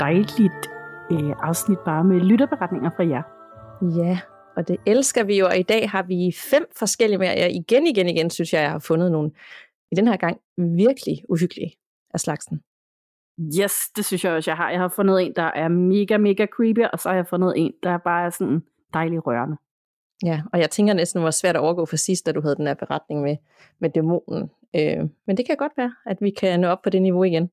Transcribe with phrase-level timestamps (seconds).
[0.00, 0.70] Dejligt
[1.12, 3.22] øh, afsnit bare med lytterberetninger fra jer.
[3.98, 4.20] Ja,
[4.56, 7.30] og det elsker vi jo, og i dag har vi fem forskellige mere.
[7.30, 9.30] Jeg igen, igen, igen synes jeg, jeg har fundet nogle,
[9.92, 11.72] i den her gang, virkelig uhyggelige
[12.14, 12.60] af slagsen.
[13.60, 14.70] Yes, det synes jeg også, jeg har.
[14.70, 17.72] Jeg har fundet en, der er mega, mega creepy, og så har jeg fundet en,
[17.82, 18.62] der bare er sådan
[18.94, 19.56] dejlig rørende.
[20.24, 22.56] Ja, og jeg tænker næsten, det var svært at overgå for sidst, da du havde
[22.56, 23.36] den her beretning med,
[23.78, 24.50] med dæmonen.
[24.76, 27.50] Øh, men det kan godt være, at vi kan nå op på det niveau igen.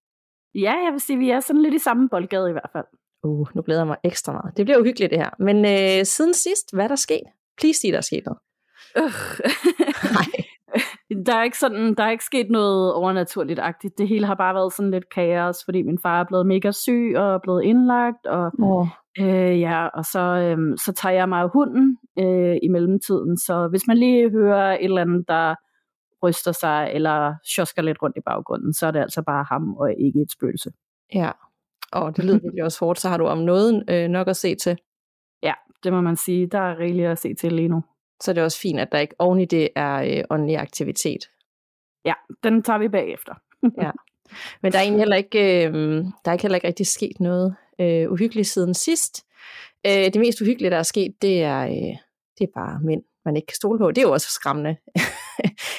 [0.55, 2.85] Ja, jeg vil sige, vi er sådan lidt i samme boldgade i hvert fald.
[3.23, 4.57] Uh, nu glæder jeg mig ekstra meget.
[4.57, 5.29] Det bliver uhyggeligt det her.
[5.39, 7.23] Men øh, siden sidst, hvad er der sket?
[7.57, 8.39] Please sig, der er sket noget.
[8.97, 9.11] Øh.
[10.13, 10.43] Nej.
[11.25, 13.97] Der er, ikke sådan, der er ikke sket noget overnaturligt-agtigt.
[13.97, 17.13] Det hele har bare været sådan lidt kaos, fordi min far er blevet mega syg
[17.17, 18.25] og er blevet indlagt.
[18.25, 18.87] Og, oh.
[19.19, 23.37] øh, ja, og så, øh, så tager jeg mig af hunden øh, i mellemtiden.
[23.37, 25.55] Så hvis man lige hører et eller andet, der
[26.23, 29.93] ryster sig eller sjosker lidt rundt i baggrunden, så er det altså bare ham og
[29.93, 30.71] ikke et spøgelse.
[31.13, 31.31] Ja,
[31.91, 34.55] og det lyder virkelig også hårdt, så har du om noget øh, nok at se
[34.55, 34.77] til.
[35.43, 35.53] Ja,
[35.83, 36.47] det må man sige.
[36.47, 37.83] Der er rigeligt at se til lige nu.
[38.21, 41.29] Så det er også fint, at der ikke oven i det er øh, åndelig aktivitet.
[42.05, 43.33] Ja, den tager vi bagefter.
[43.81, 43.91] ja.
[44.61, 45.73] Men der er egentlig heller ikke, øh,
[46.25, 49.25] der er ikke heller ikke rigtig sket noget øh, uhyggeligt siden sidst.
[49.87, 51.97] Øh, det mest uhyggelige, der er sket, det er, øh,
[52.37, 53.91] det er bare mænd, man ikke kan stole på.
[53.91, 54.77] Det er jo også skræmmende.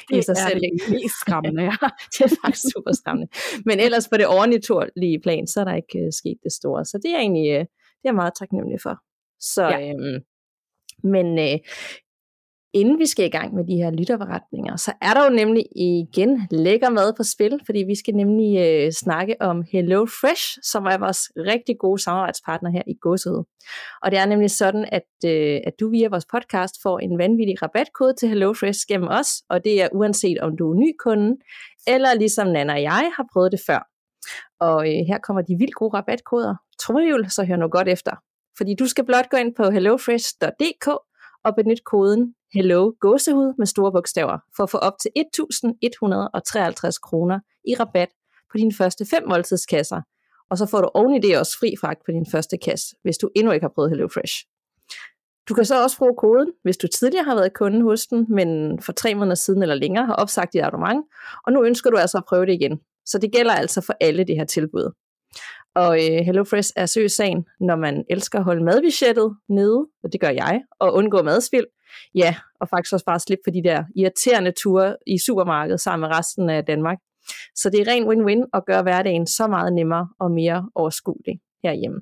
[0.08, 0.60] det er sig selv.
[0.60, 1.76] det mest skræmmende, ja.
[2.12, 3.28] det er faktisk super skræmmende.
[3.64, 6.84] Men ellers på det ordentlige plan, så er der ikke uh, sket det store.
[6.84, 8.94] Så det er egentlig, uh, det er jeg meget taknemmelig for.
[9.40, 9.90] Så, ja.
[9.90, 10.18] øhm,
[11.14, 11.58] men uh,
[12.72, 16.46] inden vi skal i gang med de her lytterberetninger, så er der jo nemlig igen
[16.50, 20.98] lækker mad på spil, fordi vi skal nemlig øh, snakke om Hello Fresh, som er
[20.98, 23.44] vores rigtig gode samarbejdspartner her i Gåsøde.
[24.02, 27.62] Og det er nemlig sådan, at, øh, at du via vores podcast får en vanvittig
[27.62, 31.36] rabatkode til Hello Fresh gennem os, og det er uanset om du er ny kunde,
[31.86, 33.86] eller ligesom Nana og jeg har prøvet det før.
[34.60, 36.54] Og øh, her kommer de vildt gode rabatkoder.
[36.80, 38.12] Trumhjul, så hør nu godt efter.
[38.58, 41.09] Fordi du skal blot gå ind på hellofresh.dk
[41.44, 47.40] og benytte koden Hello gåsehud med store bogstaver for at få op til 1.153 kroner
[47.64, 48.08] i rabat
[48.50, 50.00] på dine første fem måltidskasser.
[50.50, 53.18] Og så får du oven i det også fri fragt på din første kasse, hvis
[53.18, 54.44] du endnu ikke har prøvet Hello Fresh.
[55.48, 58.80] Du kan så også bruge koden, hvis du tidligere har været kunde hos den, men
[58.82, 61.04] for tre måneder siden eller længere har opsagt dit abonnement,
[61.46, 62.80] og nu ønsker du altså at prøve det igen.
[63.06, 64.92] Så det gælder altså for alle det her tilbud.
[65.84, 70.28] Og øh, HelloFresh er søgesagen, når man elsker at holde madbudgettet nede, og det gør
[70.28, 71.66] jeg, og undgå madspild.
[72.14, 76.16] Ja, og faktisk også bare slippe for de der irriterende ture i supermarkedet sammen med
[76.18, 76.98] resten af Danmark.
[77.54, 82.00] Så det er ren win-win at gøre hverdagen så meget nemmere og mere overskuelig herhjemme.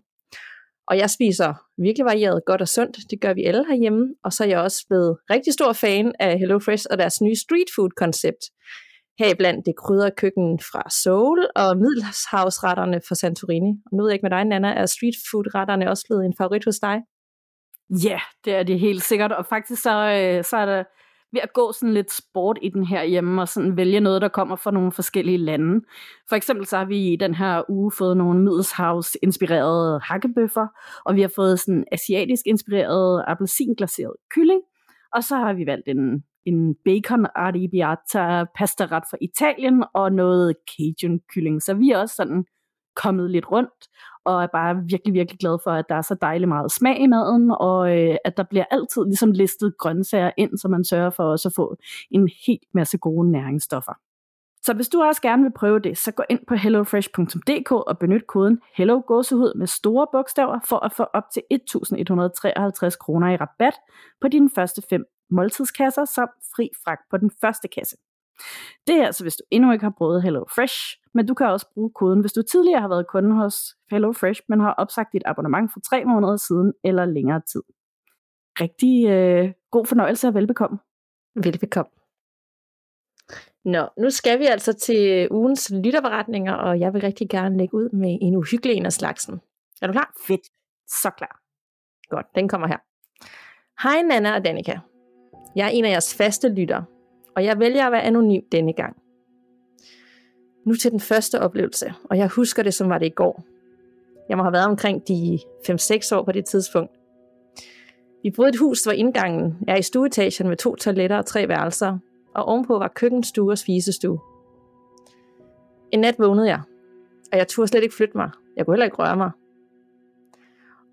[0.89, 2.97] Og jeg spiser virkelig varieret godt og sundt.
[3.11, 4.15] Det gør vi alle herhjemme.
[4.25, 7.71] Og så er jeg også blevet rigtig stor fan af HelloFresh og deres nye street
[7.77, 8.43] food koncept
[9.39, 13.71] blandt det krydder køkken fra Seoul og middelhavsretterne fra Santorini.
[13.87, 16.35] Og nu ved jeg ikke med dig, Nana, er street food retterne også blevet en
[16.39, 16.97] favorit hos dig?
[18.05, 20.85] Ja, yeah, det er det helt sikkert, og faktisk så, øh, så er der
[21.33, 24.29] ved at gå sådan lidt sport i den her hjemme, og sådan vælge noget, der
[24.29, 25.81] kommer fra nogle forskellige lande.
[26.29, 30.67] For eksempel så har vi i den her uge fået nogle middelshavs-inspirerede hakkebøffer,
[31.05, 34.61] og vi har fået sådan asiatisk inspireret appelsinglaseret kylling,
[35.15, 41.21] og så har vi valgt en en bacon arrabbiata pastaret fra Italien og noget cajun
[41.35, 41.63] kylling.
[41.63, 42.45] Så vi er også sådan
[42.97, 43.89] kommet lidt rundt
[44.25, 47.07] og er bare virkelig, virkelig glad for, at der er så dejligt meget smag i
[47.07, 51.25] maden, og øh, at der bliver altid ligesom listet grøntsager ind, så man sørger for
[51.25, 51.77] også at få
[52.11, 53.93] en helt masse gode næringsstoffer.
[54.63, 58.27] Så hvis du også gerne vil prøve det, så gå ind på hellofresh.dk og benyt
[58.27, 63.75] koden HELLOGÅSEHUD med store bogstaver for at få op til 1.153 kroner i rabat
[64.21, 67.97] på dine første fem måltidskasser samt fri fragt på den første kasse.
[68.87, 71.67] Det er altså, hvis du endnu ikke har prøvet Hello Fresh, men du kan også
[71.75, 75.23] bruge koden, hvis du tidligere har været kunde hos Hello Fresh, men har opsagt dit
[75.27, 77.63] abonnement for tre måneder siden eller længere tid.
[78.61, 80.79] Rigtig øh, god fornøjelse og velbekomme.
[81.35, 81.91] Velbekomme.
[83.65, 87.89] Nå, nu skal vi altså til ugens lytterberetninger, og jeg vil rigtig gerne lægge ud
[87.91, 89.41] med en uhyggelig en af slagsen.
[89.83, 90.13] Er du klar?
[90.27, 90.41] Fedt.
[90.87, 91.41] Så klar.
[92.09, 92.79] Godt, den kommer her.
[93.83, 94.79] Hej Nana og Danika.
[95.59, 96.83] Jeg er en af jeres faste lytter,
[97.37, 98.97] og jeg vælger at være anonym denne gang.
[100.65, 103.45] Nu til den første oplevelse, og jeg husker det, som var det i går.
[104.29, 105.39] Jeg må have været omkring de
[105.71, 106.93] 5-6 år på det tidspunkt.
[108.23, 111.49] Vi boede i et hus, hvor indgangen er i stueetagen med to toiletter og tre
[111.49, 111.99] værelser,
[112.35, 114.19] og ovenpå var køkkenstue og spisestue.
[115.91, 116.61] En nat vågnede jeg,
[117.33, 118.31] og jeg turde slet ikke flytte mig.
[118.57, 119.31] Jeg kunne heller ikke røre mig.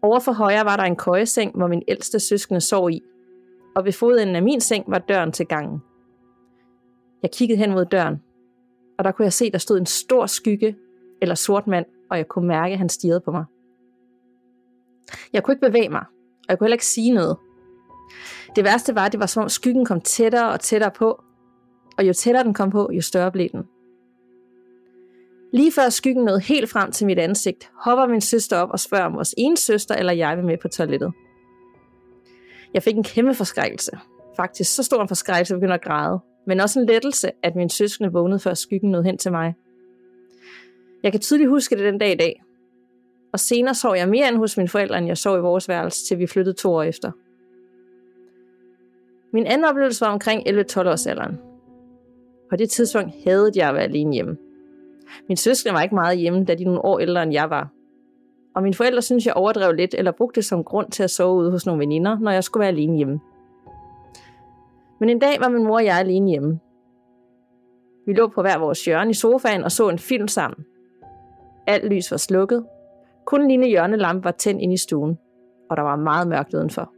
[0.01, 3.03] Over for højre var der en køjeseng, hvor min ældste søskende sov i,
[3.75, 5.79] og ved fodenden af min seng var døren til gangen.
[7.21, 8.21] Jeg kiggede hen mod døren,
[8.97, 10.75] og der kunne jeg se, der stod en stor skygge
[11.21, 13.45] eller sort mand, og jeg kunne mærke, at han stirrede på mig.
[15.33, 16.01] Jeg kunne ikke bevæge mig,
[16.39, 17.37] og jeg kunne heller ikke sige noget.
[18.55, 21.23] Det værste var, at det var som om skyggen kom tættere og tættere på,
[21.97, 23.63] og jo tættere den kom på, jo større blev den.
[25.53, 29.05] Lige før skyggen nåede helt frem til mit ansigt, hopper min søster op og spørger,
[29.05, 31.13] om vores ene søster eller jeg vil med på toilettet.
[32.75, 33.91] Jeg fik en kæmpe forskrækkelse.
[34.35, 36.19] Faktisk så stor en forskrækkelse, at jeg begyndte at græde.
[36.47, 39.53] Men også en lettelse, at min søskende vågnede, før skyggen nåede hen til mig.
[41.03, 42.43] Jeg kan tydeligt huske det den dag i dag.
[43.33, 46.05] Og senere sov jeg mere end hos mine forældre, end jeg sov i vores værelse,
[46.05, 47.11] til vi flyttede to år efter.
[49.33, 51.37] Min anden oplevelse var omkring 11-12 års alderen.
[52.49, 54.37] På det tidspunkt havde jeg at være alene hjemme.
[55.27, 57.74] Min søskende var ikke meget hjemme, da de nogle år ældre end jeg var.
[58.55, 61.37] Og mine forældre synes, jeg overdrev lidt, eller brugte det som grund til at sove
[61.37, 63.19] ude hos nogle veninder, når jeg skulle være alene hjemme.
[64.99, 66.59] Men en dag var min mor og jeg alene hjemme.
[68.05, 70.65] Vi lå på hver vores hjørne i sofaen og så en film sammen.
[71.67, 72.65] Alt lys var slukket.
[73.25, 75.17] Kun en lille hjørnelampe var tændt ind i stuen,
[75.69, 76.91] og der var meget mørkt udenfor.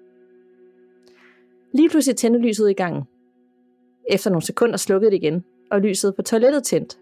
[1.74, 3.04] Lige pludselig tændte lyset i gangen.
[4.10, 7.00] Efter nogle sekunder slukkede det igen, og lyset på toilettet tændt.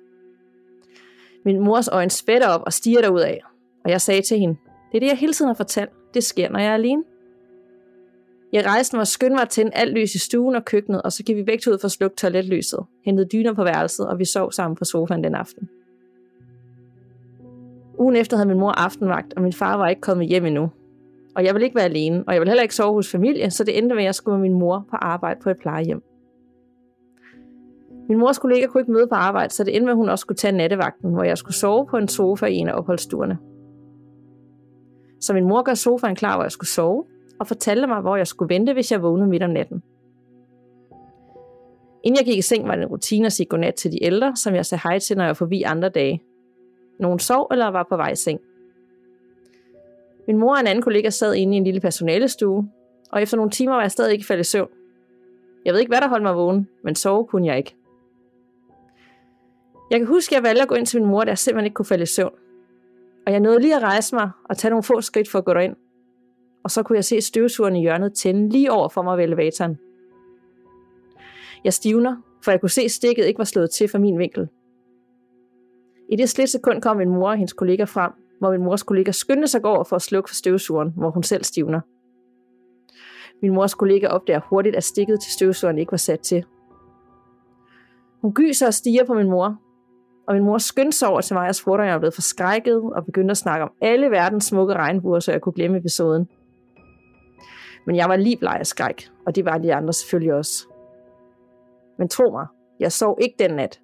[1.45, 3.41] Min mors øjne spætter op og stiger derud af,
[3.85, 4.55] og jeg sagde til hende,
[4.91, 5.89] det er det, jeg hele tiden har fortalt.
[6.13, 7.03] Det sker, når jeg er alene.
[8.53, 11.11] Jeg rejste mig og skyndte mig at tænde alt lys i stuen og køkkenet, og
[11.11, 14.25] så gik vi begge ud for at slukke toiletlyset, hentede dyner på værelset, og vi
[14.25, 15.69] sov sammen på sofaen den aften.
[17.97, 20.69] Ugen efter havde min mor aftenvagt, og min far var ikke kommet hjem endnu.
[21.35, 23.63] Og jeg ville ikke være alene, og jeg ville heller ikke sove hos familie, så
[23.63, 26.03] det endte med, at jeg skulle med min mor på arbejde på et plejehjem.
[28.09, 30.21] Min mors kollega kunne ikke møde på arbejde, så det endte med, at hun også
[30.21, 33.37] skulle tage nattevagten, hvor jeg skulle sove på en sofa i en af opholdsstuerne.
[35.19, 37.05] Så min mor gør sofaen klar, hvor jeg skulle sove,
[37.39, 39.83] og fortalte mig, hvor jeg skulle vente, hvis jeg vågnede midt om natten.
[42.03, 44.35] Inden jeg gik i seng, var det en rutine at sige godnat til de ældre,
[44.35, 46.23] som jeg sagde hej til, når jeg var forbi andre dage.
[46.99, 48.39] Nogen sov eller var på vej i seng.
[50.27, 52.69] Min mor og en anden kollega sad inde i en lille personalestue,
[53.11, 54.69] og efter nogle timer var jeg stadig ikke faldet i søvn.
[55.65, 57.75] Jeg ved ikke, hvad der holdt mig vågen, men sove kunne jeg ikke.
[59.91, 61.65] Jeg kan huske, at jeg valgte at gå ind til min mor, da jeg simpelthen
[61.65, 62.33] ikke kunne falde i søvn.
[63.25, 65.53] Og jeg nåede lige at rejse mig og tage nogle få skridt for at gå
[65.53, 65.75] derind.
[66.63, 69.77] Og så kunne jeg se støvsugeren i hjørnet tænde lige over for mig ved elevatoren.
[71.63, 74.49] Jeg stivner, for jeg kunne se, at stikket ikke var slået til for min vinkel.
[76.09, 79.11] I det slit sekund kom min mor og hendes kollega frem, hvor min mors kollega
[79.11, 81.81] skyndte sig over for at slukke for støvsugeren, hvor hun selv stivner.
[83.41, 86.45] Min mors kollega opdager hurtigt, at stikket til støvsugeren ikke var sat til.
[88.21, 89.61] Hun gyser og stiger på min mor,
[90.27, 92.81] og min mor skyndte sig over til mig og spurgte, om jeg var blevet forskrækket,
[92.95, 96.29] og begyndte at snakke om alle verdens smukke regnbuer, så jeg kunne glemme episoden.
[97.85, 100.67] Men jeg var lige bleg af skræk, og det var de andre selvfølgelig også.
[101.97, 102.47] Men tro mig,
[102.79, 103.79] jeg sov ikke den nat.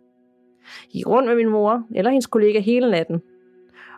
[0.84, 3.22] Jeg gik rundt med min mor eller hendes kollega hele natten.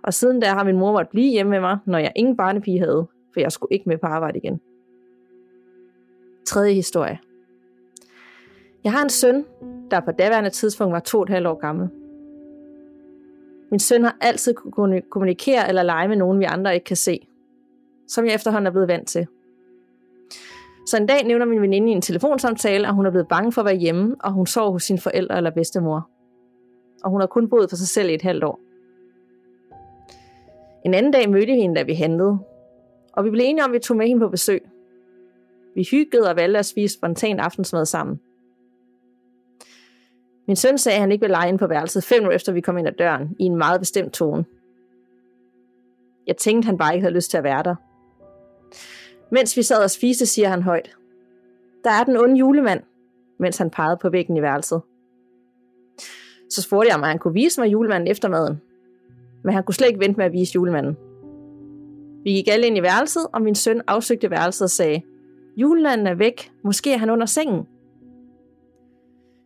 [0.03, 2.79] Og siden da har min mor måttet blive hjemme med mig, når jeg ingen barnepige
[2.79, 4.61] havde, for jeg skulle ikke med på arbejde igen.
[6.45, 7.19] Tredje historie.
[8.83, 9.45] Jeg har en søn,
[9.91, 11.89] der på daværende tidspunkt var to og et halvt år gammel.
[13.73, 17.27] Min søn har altid kunne kommunikere eller lege med nogen, vi andre ikke kan se.
[18.07, 19.27] Som jeg efterhånden er blevet vant til.
[20.87, 23.61] Så en dag nævner min veninde i en telefonsamtale, at hun er blevet bange for
[23.61, 26.09] at være hjemme, og hun sover hos sine forældre eller bedstemor.
[27.03, 28.59] Og hun har kun boet for sig selv i et halvt år.
[30.85, 32.39] En anden dag mødte vi hende, da vi handlede.
[33.13, 34.61] Og vi blev enige om, at vi tog med hende på besøg.
[35.75, 38.19] Vi hyggede og valgte at spise spontan aftensmad sammen.
[40.47, 42.61] Min søn sagde, at han ikke ville lege ind på værelset fem minutter efter vi
[42.61, 44.45] kom ind ad døren, i en meget bestemt tone.
[46.27, 47.75] Jeg tænkte, han bare ikke havde lyst til at være der.
[49.31, 50.95] Mens vi sad og spiste, siger han højt.
[51.83, 52.81] Der er den onde julemand,
[53.37, 54.81] mens han pegede på væggen i værelset.
[56.49, 58.61] Så spurgte jeg, om han kunne vise mig julemanden efter maden.
[59.43, 60.97] Men han kunne slet ikke vente med at vise julemanden.
[62.23, 65.01] Vi gik alle ind i værelset, og min søn afsøgte værelset og sagde,
[65.57, 66.51] Julemanden er væk.
[66.63, 67.67] Måske er han under sengen.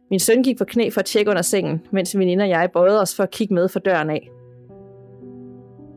[0.10, 2.70] Min søn gik på knæ for at tjekke under sengen, mens min veninde og jeg
[2.74, 4.30] bøjede os for at kigge med for døren af.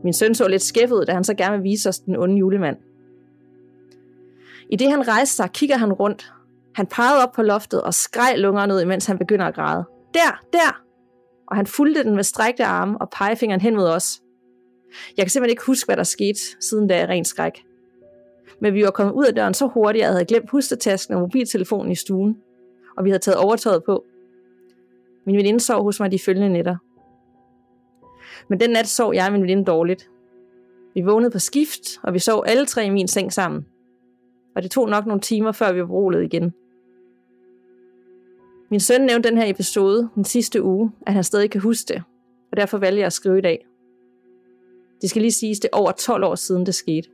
[0.03, 2.37] Min søn så lidt skæffet ud, da han så gerne ville vise os den onde
[2.37, 2.77] julemand.
[4.69, 6.33] I det han rejste sig, kigger han rundt.
[6.75, 9.83] Han pegede op på loftet og skreg lungerne ud, mens han begynder at græde.
[10.13, 10.83] Der, der!
[11.47, 14.21] Og han fulgte den med strækte arme og pegefingeren hen mod os.
[15.17, 17.65] Jeg kan simpelthen ikke huske, hvad der skete, siden da rent skræk.
[18.61, 21.21] Men vi var kommet ud af døren så hurtigt, at jeg havde glemt hustetasken og
[21.21, 22.37] mobiltelefonen i stuen.
[22.97, 24.05] Og vi havde taget overtøjet på.
[25.25, 26.77] Min veninde sov hos mig de følgende nætter.
[28.47, 30.09] Men den nat sov jeg og min veninde dårligt.
[30.93, 33.65] Vi vågnede på skift, og vi sov alle tre i min seng sammen.
[34.55, 36.53] Og det tog nok nogle timer, før vi var berolet igen.
[38.69, 42.03] Min søn nævnte den her episode den sidste uge, at han stadig kan huske det,
[42.51, 43.67] og derfor valgte jeg at skrive i dag.
[45.01, 47.09] Det skal lige siges, det er over 12 år siden, det skete.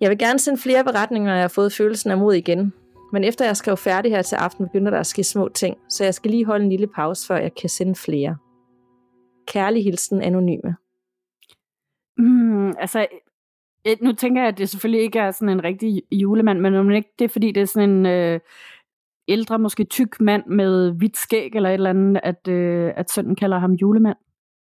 [0.00, 2.72] Jeg vil gerne sende flere beretninger, når jeg har fået følelsen af mod igen,
[3.12, 6.04] men efter jeg skrev færdig her til aften, begynder der at ske små ting, så
[6.04, 8.36] jeg skal lige holde en lille pause, før jeg kan sende flere.
[9.46, 10.76] Kærlig hilsen anonyme.
[12.18, 13.06] Mm, altså,
[14.02, 17.10] nu tænker jeg, at det selvfølgelig ikke er sådan en rigtig julemand, men om ikke
[17.18, 18.40] det er, fordi det er sådan en øh,
[19.28, 23.36] ældre, måske tyk mand med hvidt skæg eller et eller andet, at, øh, at sønnen
[23.36, 24.16] kalder ham julemand.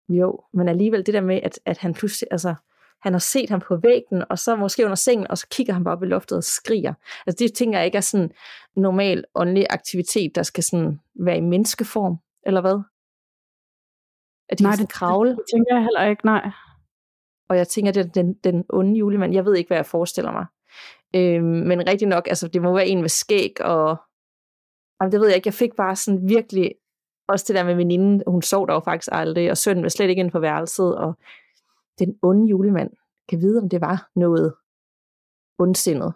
[0.09, 2.55] Jo, men alligevel det der med, at, at han pludselig, altså,
[3.05, 5.83] han har set ham på væggen, og så måske under sengen, og så kigger han
[5.83, 6.93] bare op i loftet og skriger.
[7.27, 8.31] Altså det tænker jeg ikke er sådan
[8.75, 12.81] normal åndelig aktivitet, der skal sådan være i menneskeform, eller hvad?
[14.49, 15.29] At de nej, det kravle.
[15.29, 16.49] Det tænker jeg heller ikke, nej.
[17.49, 19.33] Og jeg tænker, det er den, den onde julemand.
[19.33, 20.45] Jeg ved ikke, hvad jeg forestiller mig.
[21.15, 23.97] Øhm, men rigtig nok, altså det må være en med skæg, og
[25.01, 26.71] jamen, det ved jeg ikke, jeg fik bare sådan virkelig,
[27.27, 30.09] også det der med veninden, hun sov der jo faktisk aldrig, og sønnen var slet
[30.09, 31.17] ikke inde på værelset, og
[31.99, 32.89] den onde julemand
[33.29, 34.53] kan vide, om det var noget
[35.59, 36.13] ondsindet,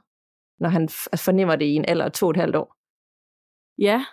[0.60, 0.90] når han
[1.26, 2.76] fornemmer det i en alder af to og et halvt år.
[3.78, 4.06] Ja.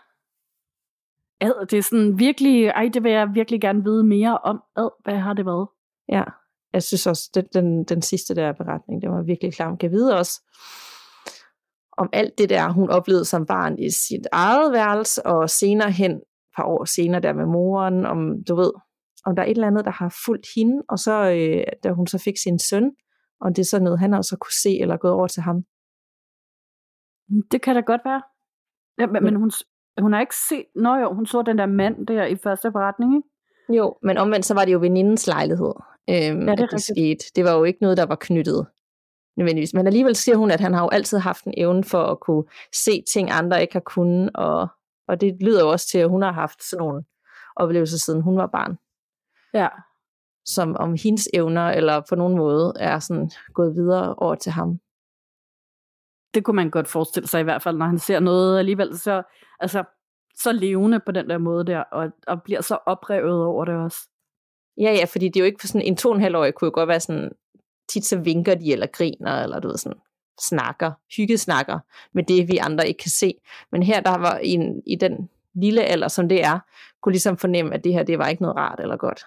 [1.41, 4.63] Ad, det er sådan virkelig, ej, det vil jeg virkelig gerne vide mere om.
[4.77, 5.69] Ad, hvad har det været?
[6.09, 6.25] Ja,
[6.73, 9.77] jeg synes også, den, den, den sidste der beretning, det var virkelig klar.
[9.77, 10.43] Kan vide også,
[11.97, 16.13] om alt det der, hun oplevede som barn i sit eget værelse, og senere hen,
[16.13, 16.23] et
[16.57, 18.73] par år senere der med moren, om du ved,
[19.27, 22.07] om der er et eller andet, der har fulgt hende, og så øh, da hun
[22.07, 22.91] så fik sin søn,
[23.41, 25.65] og det er så noget, han også kunne se, eller gået over til ham.
[27.51, 28.23] Det kan da godt være.
[29.01, 29.51] Ja, men, men hun,
[30.01, 33.17] hun har ikke set, nå jo, hun så den der mand der i første beretning,
[33.17, 33.29] ikke?
[33.79, 35.75] Jo, men omvendt så var det jo venindens lejlighed,
[36.11, 37.25] øhm, ja, det, at det skete.
[37.37, 38.67] Det var jo ikke noget, der var knyttet
[39.37, 39.75] nødvendigvis.
[39.75, 42.45] Men alligevel siger hun, at han har jo altid haft en evne for at kunne
[42.75, 44.69] se ting, andre ikke har kunnet, og,
[45.09, 47.05] og det lyder jo også til, at hun har haft sådan nogle
[47.57, 48.77] oplevelser, siden hun var barn.
[49.57, 49.69] Ja.
[50.45, 54.81] Som om hendes evner, eller på nogen måde, er sådan gået videre over til ham.
[56.35, 59.23] Det kunne man godt forestille sig i hvert fald, når han ser noget alligevel så,
[59.61, 59.85] altså,
[60.35, 63.99] så levende på den der måde der, og, og bliver så oprevet over det også.
[64.81, 66.51] Ja, ja, fordi det er jo ikke for sådan en to og en halv år,
[66.51, 67.33] kunne jo godt være sådan,
[67.89, 69.99] tit så vinker de, eller griner, eller du ved sådan,
[70.41, 71.79] snakker, hyggesnakker
[72.13, 73.35] med det, vi andre ikke kan se.
[73.73, 76.59] Men her, der var en, i den lille alder, som det er,
[77.03, 79.27] kunne ligesom fornemme, at det her, det var ikke noget rart eller godt.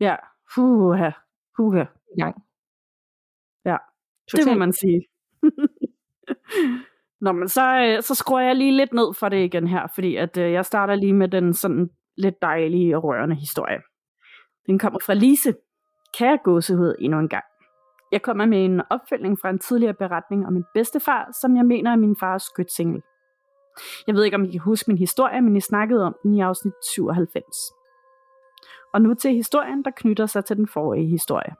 [0.00, 0.16] Ja,
[0.56, 1.10] huha,
[1.56, 1.84] huha.
[2.18, 2.42] Gang.
[3.64, 3.76] Ja,
[4.32, 5.06] det må man sige.
[7.20, 10.16] Nå, men så, øh, så skruer jeg lige lidt ned for det igen her, fordi
[10.16, 13.78] at øh, jeg starter lige med den sådan lidt dejlige og rørende historie.
[14.66, 15.54] Den kommer fra Lise.
[16.18, 17.44] Kære gåsehud endnu en gang.
[18.12, 21.90] Jeg kommer med en opfølgning fra en tidligere beretning om min bedstefar, som jeg mener
[21.90, 23.02] er min fars skytsingel.
[24.06, 26.40] Jeg ved ikke, om I kan huske min historie, men I snakkede om den i
[26.40, 27.44] afsnit 97.
[28.94, 31.54] Og nu til historien, der knytter sig til den forrige historie.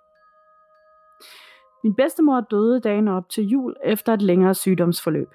[1.85, 5.29] Min bedstemor døde dagen op til jul efter et længere sygdomsforløb.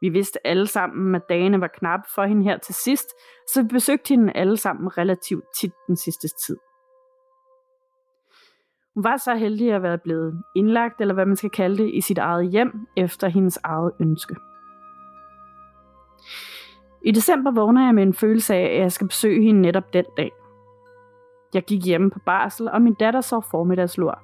[0.00, 3.08] Vi vidste alle sammen, at dagene var knap for hende her til sidst,
[3.52, 6.56] så vi besøgte hende alle sammen relativt tit den sidste tid.
[8.94, 12.00] Hun var så heldig at være blevet indlagt, eller hvad man skal kalde det, i
[12.00, 14.36] sit eget hjem efter hendes eget ønske.
[17.04, 20.04] I december vågner jeg med en følelse af, at jeg skal besøge hende netop den
[20.16, 20.30] dag.
[21.54, 24.18] Jeg gik hjemme på barsel, og min datter sov formiddagslur.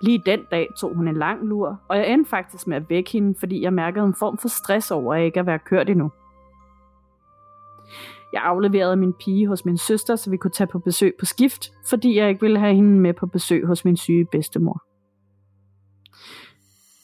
[0.00, 3.10] Lige den dag tog hun en lang lur, og jeg endte faktisk med at vække
[3.10, 6.10] hende, fordi jeg mærkede en form for stress over ikke at være kørt endnu.
[8.32, 11.72] Jeg afleverede min pige hos min søster, så vi kunne tage på besøg på skift,
[11.88, 14.82] fordi jeg ikke ville have hende med på besøg hos min syge bedstemor.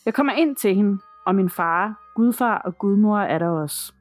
[0.04, 3.94] Jeg kommer ind til hende, og min far, gudfar og gudmor er der også.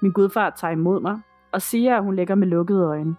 [0.00, 1.20] Min gudfar tager imod mig
[1.52, 3.16] og siger, at hun ligger med lukkede øjne.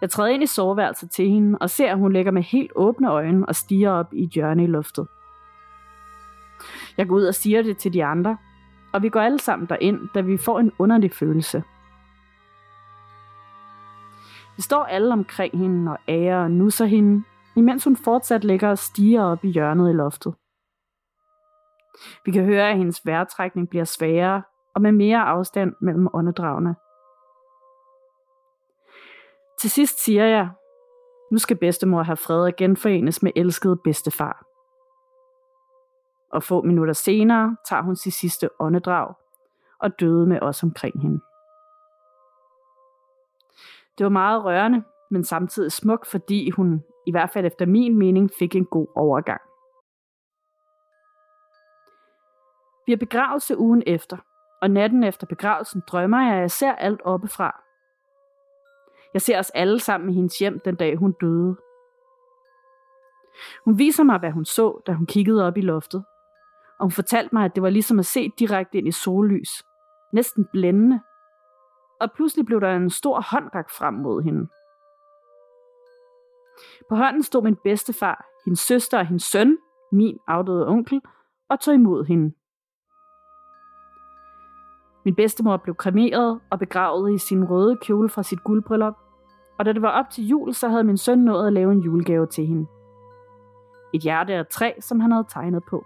[0.00, 3.10] Jeg træder ind i soveværelset til hende og ser, at hun ligger med helt åbne
[3.10, 5.08] øjne og stiger op i hjørnet i luftet.
[6.96, 8.36] Jeg går ud og siger det til de andre,
[8.92, 11.62] og vi går alle sammen derind, da vi får en underlig følelse.
[14.56, 17.24] Vi står alle omkring hende og ærer og nusser hende,
[17.56, 20.34] imens hun fortsat ligger og stiger op i hjørnet i loftet.
[22.24, 24.42] Vi kan høre, at hendes vejrtrækning bliver sværere
[24.78, 26.76] og med mere afstand mellem åndedragene.
[29.60, 30.50] Til sidst siger jeg,
[31.32, 34.44] nu skal bedstemor have fred og genforenes med elskede bedstefar.
[36.32, 39.14] Og få minutter senere tager hun sit sidste åndedrag
[39.78, 41.20] og døde med os omkring hende.
[43.98, 48.30] Det var meget rørende, men samtidig smuk, fordi hun, i hvert fald efter min mening,
[48.38, 49.40] fik en god overgang.
[52.86, 54.16] Vi har begravelse ugen efter,
[54.62, 57.62] og natten efter begravelsen drømmer jeg, at jeg ser alt oppefra.
[59.14, 61.56] Jeg ser os alle sammen i hendes hjem den dag, hun døde.
[63.64, 66.04] Hun viser mig, hvad hun så, da hun kiggede op i loftet.
[66.78, 69.64] Og hun fortalte mig, at det var ligesom at se direkte ind i sollys.
[70.12, 71.00] Næsten blændende.
[72.00, 74.48] Og pludselig blev der en stor hånd rakt frem mod hende.
[76.88, 79.58] På hånden stod min bedstefar, hendes søster og hendes søn,
[79.92, 81.00] min afdøde onkel,
[81.48, 82.34] og tog imod hende.
[85.08, 88.94] Min bedstemor blev kremeret og begravet i sin røde kjole fra sit guldbryllup,
[89.58, 91.80] og da det var op til jul, så havde min søn nået at lave en
[91.80, 92.66] julegave til hende.
[93.94, 95.84] Et hjerte af træ, som han havde tegnet på.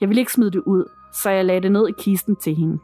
[0.00, 2.78] Jeg ville ikke smide det ud, så jeg lagde det ned i kisten til hende.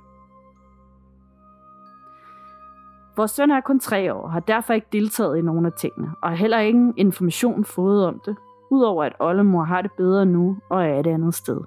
[3.16, 6.12] Vores søn er kun tre år og har derfor ikke deltaget i nogen af tingene,
[6.22, 8.36] og har heller ingen information fået om det,
[8.70, 11.60] udover at oldemor har det bedre nu og er et andet sted.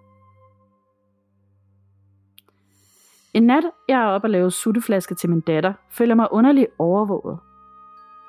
[3.34, 7.40] En nat, jeg er oppe og lave sutteflaske til min datter, føler mig underligt overvåget.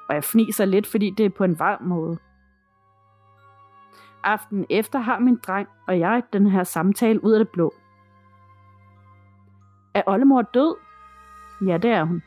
[0.08, 2.18] Og jeg fniser lidt, fordi det er på en varm måde.
[4.24, 7.74] Aften efter har min dreng og jeg den her samtale ud af det blå.
[9.94, 10.76] Er oldemor død?
[11.66, 12.22] Ja, det er hun.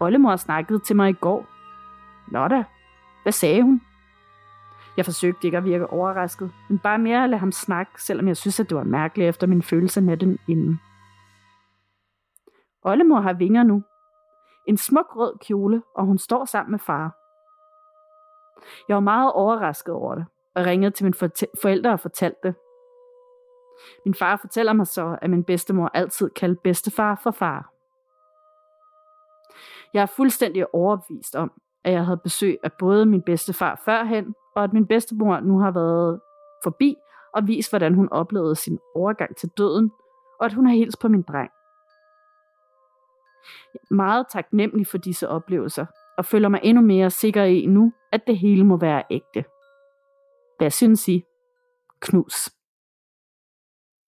[0.00, 1.46] Oldemor snakkede til mig i går.
[2.28, 2.64] Nå da,
[3.22, 3.82] hvad sagde hun?
[4.96, 8.36] Jeg forsøgte ikke at virke overrasket, men bare mere at lade ham snakke, selvom jeg
[8.36, 10.80] synes, at det var mærkeligt efter min følelse natten inden.
[12.84, 13.82] Oldemor har vinger nu.
[14.66, 17.16] En smuk rød kjole, og hun står sammen med far.
[18.88, 21.14] Jeg var meget overrasket over det, og ringede til mine
[21.62, 22.54] forældre og fortalte det.
[24.04, 27.70] Min far fortæller mig så, at min bedstemor altid kaldte bedstefar for far.
[29.94, 31.52] Jeg er fuldstændig overbevist om,
[31.84, 35.70] at jeg havde besøg af både min bedstefar førhen, og at min bedstemor nu har
[35.70, 36.20] været
[36.64, 36.96] forbi
[37.34, 39.90] og vist, hvordan hun oplevede sin overgang til døden,
[40.40, 41.50] og at hun har hils på min dreng.
[43.90, 45.86] Meget taknemmelig for disse oplevelser,
[46.18, 49.44] og føler mig endnu mere sikker i nu, at det hele må være ægte.
[50.58, 51.22] Hvad synes I?
[52.00, 52.50] Knus.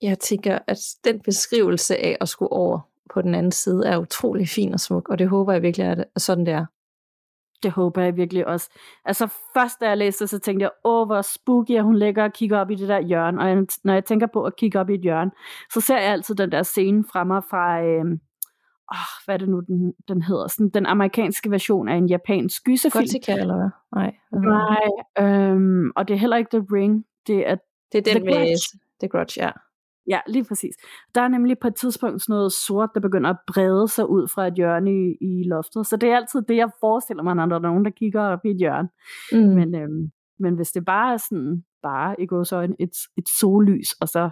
[0.03, 2.81] Jeg tænker, at den beskrivelse af at skulle over
[3.15, 6.23] på den anden side er utrolig fin og smuk, og det håber jeg virkelig, at
[6.23, 6.67] sådan det er.
[7.63, 8.71] Det håber jeg virkelig også.
[9.05, 12.33] Altså først da jeg læste så tænkte jeg, åh hvor spooky, at hun ligger og
[12.33, 13.41] kigger op i det der hjørne.
[13.41, 15.31] Og når jeg tænker på at kigge op i et hjørne,
[15.73, 18.19] så ser jeg altid den der scene fra mig fra, øh,
[18.93, 20.49] oh, hvad er det nu, den, den hedder?
[20.49, 23.03] Sådan, den amerikanske version af en japansk gyserfilm.
[23.03, 23.71] Gothica, eller hvad?
[23.95, 24.15] Nej.
[24.33, 27.05] Nej, øhm, og det er heller ikke The Ring.
[27.27, 27.57] Det er,
[27.93, 28.79] det er den The med Grudge.
[29.01, 29.51] The Grudge, ja.
[30.09, 30.75] Ja, lige præcis.
[31.15, 34.29] Der er nemlig på et tidspunkt sådan noget sort, der begynder at brede sig ud
[34.29, 35.87] fra et hjørne i, i loftet.
[35.87, 38.45] Så det er altid det, jeg forestiller mig, når der er nogen, der kigger op
[38.45, 38.89] i et hjørne.
[39.33, 39.39] Mm.
[39.39, 43.93] Men, øhm, men hvis det bare er sådan, bare i går så et, et sollys,
[44.01, 44.31] og så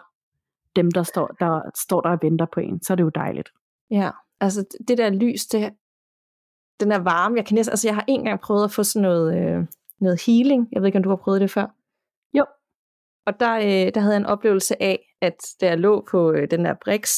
[0.77, 3.49] dem, der står, der står der og venter på en, så er det jo dejligt.
[3.91, 4.11] Ja,
[4.45, 5.73] altså det der lys, det,
[6.81, 7.37] den er varme.
[7.37, 9.67] Jeg kan næsten, altså jeg har en gang prøvet at få sådan noget, øh,
[10.01, 10.69] noget healing.
[10.73, 11.67] Jeg ved ikke, om du har prøvet det før?
[12.39, 12.45] Jo.
[13.27, 16.51] Og der, øh, der havde jeg en oplevelse af, at da jeg lå på øh,
[16.51, 17.11] den der brix,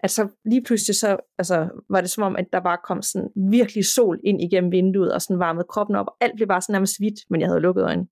[0.00, 3.28] at så lige pludselig så, altså, var det som om, at der bare kom sådan
[3.50, 6.72] virkelig sol ind igennem vinduet, og sådan varmede kroppen op, og alt blev bare sådan
[6.72, 8.08] nærmest hvidt, men jeg havde lukket øjnene.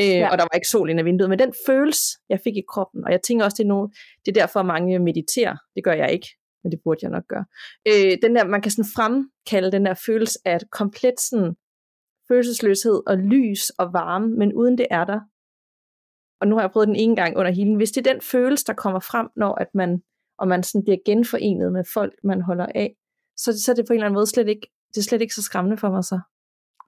[0.00, 0.30] Øh, ja.
[0.30, 3.04] Og der var ikke sol ind af vinduet, men den følelse, jeg fik i kroppen,
[3.04, 3.86] og jeg tænker også, det er, no,
[4.24, 5.56] det er derfor, mange mediterer.
[5.74, 6.28] Det gør jeg ikke
[6.62, 7.44] men det burde jeg nok gøre.
[7.88, 11.54] Øh, den der, man kan sådan fremkalde den der følelse af komplet sådan
[12.28, 15.20] følelsesløshed og lys og varme, men uden det er der.
[16.40, 17.76] Og nu har jeg prøvet den ene gang under healing.
[17.76, 20.02] Hvis det er den følelse, der kommer frem, når at man,
[20.38, 22.94] og man sådan bliver genforenet med folk, man holder af,
[23.36, 25.34] så, så er det på en eller anden måde slet ikke, det er slet ikke
[25.34, 26.20] så skræmmende for mig så.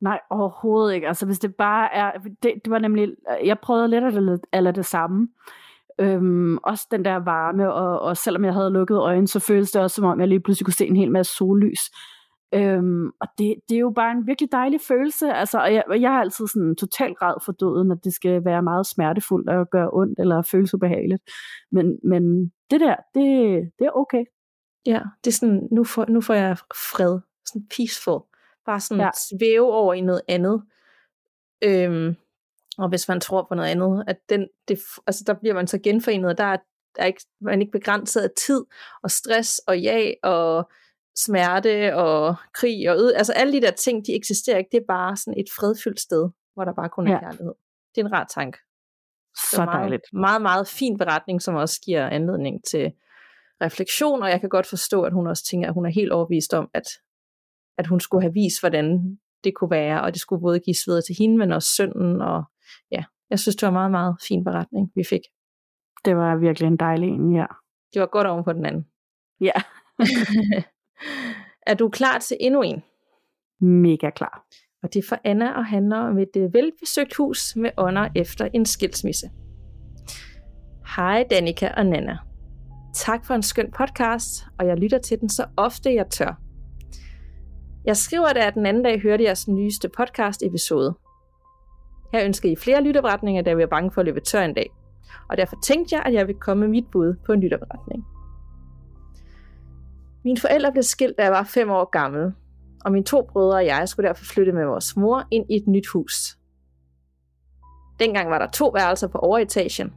[0.01, 1.09] Nej, overhovedet ikke.
[1.09, 3.09] Altså hvis det bare er, det, det var nemlig,
[3.45, 5.29] jeg prøvede lidt af det, eller det samme.
[6.01, 9.83] Øhm, også den der varme, og, og selvom jeg havde lukket øjnene, så føltes det
[9.83, 11.81] også som om, jeg lige pludselig kunne se en hel masse sollys.
[12.55, 15.33] Øhm, og det, det er jo bare en virkelig dejlig følelse.
[15.33, 18.63] Altså, og jeg, jeg har altid sådan total grad for døden, at det skal være
[18.63, 21.23] meget smertefuldt og gøre ondt eller føles ubehageligt.
[21.73, 23.25] Men, men det der, det,
[23.79, 24.25] det er okay.
[24.87, 27.21] Ja, det er sådan, nu får, nu får jeg fred.
[27.47, 28.21] Sådan peaceful.
[28.67, 29.11] Bare sådan ja.
[29.15, 30.63] svæve over i noget andet.
[31.65, 32.17] Øhm,
[32.79, 35.79] og hvis man tror på noget andet, at den, det, altså der bliver man så
[35.79, 36.57] genforenet, og der er,
[36.97, 38.65] der er ikke, man er ikke begrænset af tid
[39.03, 40.71] og stress og ja og
[41.17, 43.17] smerte og krig og øde.
[43.17, 44.69] Altså alle de der ting, de eksisterer ikke.
[44.73, 47.21] Det er bare sådan et fredfyldt sted, hvor der bare kun er ja.
[47.21, 47.55] kærlighed.
[47.95, 48.59] Det er en rar tanke.
[49.51, 50.03] Så meget, dejligt.
[50.13, 52.93] Meget, meget fin beretning, som også giver anledning til
[53.63, 56.55] refleksion, og jeg kan godt forstå, at hun også tænker, at hun er helt overbevist
[56.55, 56.89] om, at,
[57.79, 61.03] at hun skulle have vist, hvordan det kunne være, og det skulle både give videre
[61.03, 62.45] til hende, men også sønnen, og
[62.93, 65.21] ja, jeg synes, det var en meget, meget fin beretning, vi fik.
[66.05, 67.47] Det var virkelig en dejlig en, ja.
[67.95, 68.87] Det var godt oven på den anden.
[69.41, 69.53] Ja.
[71.71, 72.83] er du klar til endnu en?
[73.61, 74.47] Mega klar.
[74.83, 78.49] Og det er for Anna og handler om et øh, velbesøgt hus med ånder efter
[78.55, 79.31] en skilsmisse.
[80.97, 82.19] Hej Danika og Nana.
[82.95, 86.41] Tak for en skøn podcast, og jeg lytter til den så ofte jeg tør.
[87.85, 90.95] Jeg skriver at den anden dag hørte jeres nyeste podcast episode.
[92.15, 94.71] Her ønsker I flere lytterberetninger, da vi er bange for at løbe tør en dag.
[95.29, 98.05] Og derfor tænkte jeg, at jeg vil komme med mit bud på en lytterberetning.
[100.25, 102.33] Mine forældre blev skilt, da jeg var fem år gammel,
[102.85, 105.67] og mine to brødre og jeg skulle derfor flytte med vores mor ind i et
[105.67, 106.39] nyt hus.
[108.01, 109.93] Dengang var der to værelser på overetagen,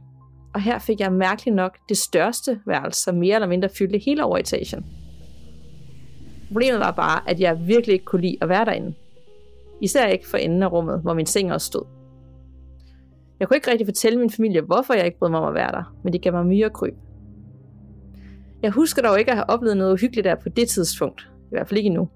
[0.54, 4.24] og her fik jeg mærkeligt nok det største værelse, som mere eller mindre fyldte hele
[4.24, 4.86] overetagen.
[6.48, 8.94] Problemet var bare, at jeg virkelig ikke kunne lide at være derinde.
[9.80, 11.97] Især ikke for enden af rummet, hvor min seng også stod.
[13.40, 15.72] Jeg kunne ikke rigtig fortælle min familie, hvorfor jeg ikke brød mig om at være
[15.72, 16.70] der, men det gav mig mye.
[18.62, 21.30] Jeg husker dog ikke at have oplevet noget uhyggeligt der på det tidspunkt.
[21.46, 22.08] I hvert fald ikke endnu.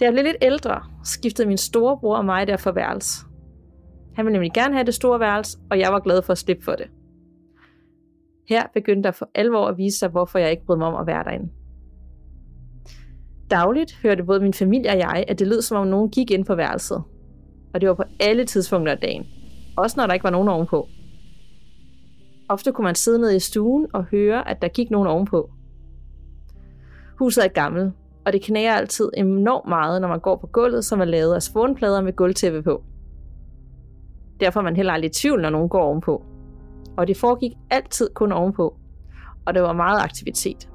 [0.00, 3.26] Da jeg blev lidt ældre, skiftede min storebror og mig derfor værelse.
[4.14, 6.64] Han ville nemlig gerne have det store værelse, og jeg var glad for at slippe
[6.64, 6.86] for det.
[8.48, 11.06] Her begyndte der for alvor at vise sig, hvorfor jeg ikke brød mig om at
[11.06, 11.48] være derinde.
[13.50, 16.44] Dagligt hørte både min familie og jeg, at det lød som om nogen gik ind
[16.44, 17.02] på værelset.
[17.74, 19.26] Og det var på alle tidspunkter af dagen.
[19.76, 20.88] Også når der ikke var nogen ovenpå.
[22.48, 25.50] Ofte kunne man sidde ned i stuen og høre, at der gik nogen ovenpå.
[27.18, 27.92] Huset er gammelt,
[28.26, 31.42] og det knager altid enormt meget, når man går på gulvet, som er lavet af
[31.42, 32.82] spånplader med gulvtæppe på.
[34.40, 36.24] Derfor er man heller aldrig i tvivl, når nogen går ovenpå.
[36.96, 38.76] Og det foregik altid kun ovenpå,
[39.46, 40.68] og der var meget aktivitet.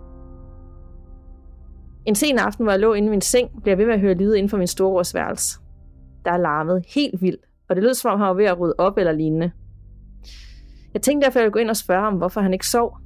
[2.05, 3.99] En sen aften, hvor jeg lå inde i min seng, blev jeg ved med at
[3.99, 5.59] høre lyde inden for min storebrors værelse.
[6.25, 8.97] Der larmede helt vildt, og det lød som om han var ved at rydde op
[8.97, 9.51] eller lignende.
[10.93, 12.97] Jeg tænkte derfor, at jeg ville gå ind og spørge ham, hvorfor han ikke sov.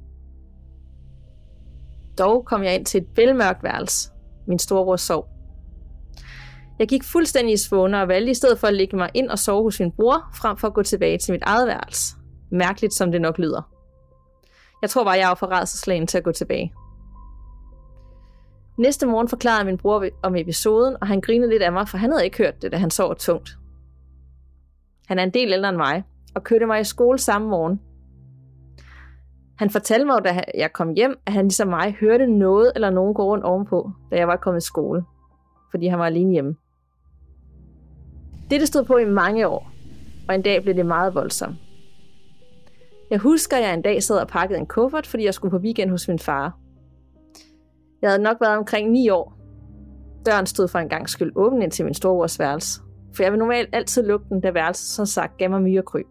[2.18, 4.10] Dog kom jeg ind til et velmørkt værelse.
[4.46, 5.28] Min storebror sov.
[6.78, 9.38] Jeg gik fuldstændig i svåne og valgte i stedet for at lægge mig ind og
[9.38, 12.16] sove hos min bror, frem for at gå tilbage til mit eget værelse.
[12.50, 13.62] Mærkeligt som det nok lyder.
[14.82, 16.72] Jeg tror bare, jeg var for redselslagen til at gå tilbage.
[18.78, 22.10] Næste morgen forklarede min bror om episoden, og han grinede lidt af mig, for han
[22.10, 23.50] havde ikke hørt det, da han sov tungt.
[25.06, 27.80] Han er en del ældre end mig, og kørte mig i skole samme morgen.
[29.58, 33.14] Han fortalte mig, da jeg kom hjem, at han ligesom mig hørte noget eller nogen
[33.14, 35.04] gå rundt ovenpå, da jeg var kommet i skole,
[35.70, 36.56] fordi han var alene hjemme.
[38.50, 39.70] Det stod på i mange år,
[40.28, 41.56] og en dag blev det meget voldsomt.
[43.10, 45.58] Jeg husker, at jeg en dag sad og pakkede en kuffert, fordi jeg skulle på
[45.58, 46.67] weekend hos min far.
[48.02, 49.38] Jeg havde nok været omkring 9 år.
[50.26, 52.80] Døren stod for en gang skyld åben ind til min storebrors værelse,
[53.14, 56.06] for jeg vil normalt altid lukke den, da værelset som sagt gav mig mye kryb.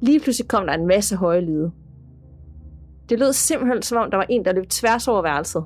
[0.00, 1.72] Lige pludselig kom der en masse høje lyde.
[3.08, 5.64] Det lød simpelthen som om, der var en, der løb tværs over værelset.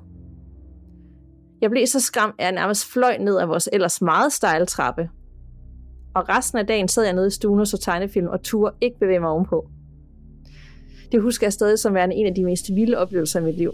[1.60, 5.10] Jeg blev så skræmt, at jeg nærmest fløj ned af vores ellers meget stejle trappe.
[6.14, 8.98] Og resten af dagen sad jeg nede i stuen og så tegnefilm og turde ikke
[8.98, 9.68] bevæge mig ovenpå.
[11.12, 13.72] Det husker jeg stadig som værende en af de mest vilde oplevelser i mit liv.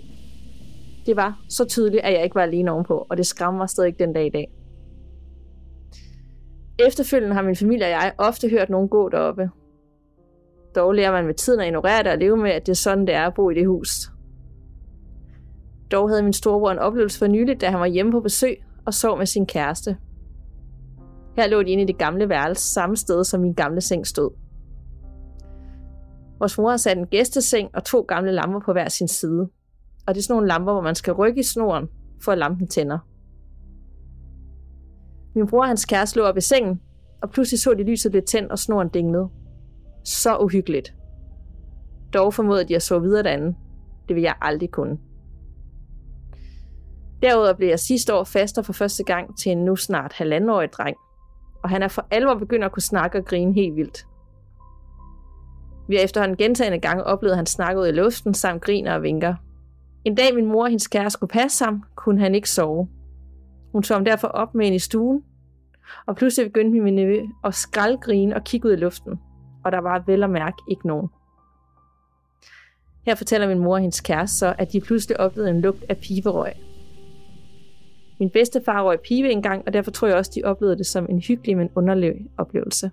[1.07, 3.99] Det var så tydeligt, at jeg ikke var alene ovenpå, og det skræmmer mig stadig
[3.99, 4.47] den dag i dag.
[6.87, 9.51] Efterfølgende har min familie og jeg ofte hørt nogen gå deroppe.
[10.75, 13.07] Dog lærer man med tiden at ignorere det og leve med, at det er sådan,
[13.07, 13.89] det er at bo i det hus.
[15.93, 18.95] Dog havde min storebror en oplevelse for nyligt, da han var hjemme på besøg og
[18.95, 19.97] sov med sin kæreste.
[21.37, 24.31] Her lå de inde i det gamle værelse, samme sted som min gamle seng stod.
[26.39, 29.49] Vores mor har sat en gæsteseng og to gamle lamper på hver sin side.
[30.11, 31.89] Og det er sådan nogle lamper, hvor man skal rykke i snoren,
[32.23, 32.99] for at lampen tænder.
[35.35, 36.81] Min bror og hans kæreste lå op i sengen,
[37.23, 39.29] og pludselig så de lyset blev tændt, og snoren dinglede.
[40.05, 40.95] Så uhyggeligt.
[42.15, 43.57] Dog formodede de at så videre derinde.
[44.09, 44.99] Det vil jeg aldrig kunne.
[47.23, 50.97] Derudover blev jeg sidste år faster for første gang til en nu snart halvandenårig dreng,
[51.63, 54.07] og han er for alvor begyndt at kunne snakke og grine helt vildt.
[55.89, 59.03] Vi har efterhånden gentagende gange oplevet, at han snakker ud i luften samt griner og
[59.03, 59.35] vinker.
[60.05, 62.89] En dag min mor og hendes kæreste skulle passe ham, kunne han ikke sove.
[63.73, 65.25] Hun tog ham derfor op med ind i stuen,
[66.07, 69.21] og pludselig begyndte min nevø at skraldgrine og kigge ud i luften,
[69.65, 71.09] og der var vel at mærke ikke nogen.
[73.07, 75.97] Her fortæller min mor og hendes kæreste så, at de pludselig oplevede en lugt af
[75.97, 76.53] piberøg.
[78.21, 81.19] Min bedstefar røg pibe engang, og derfor tror jeg også, de oplevede det som en
[81.19, 82.91] hyggelig, men underlig oplevelse.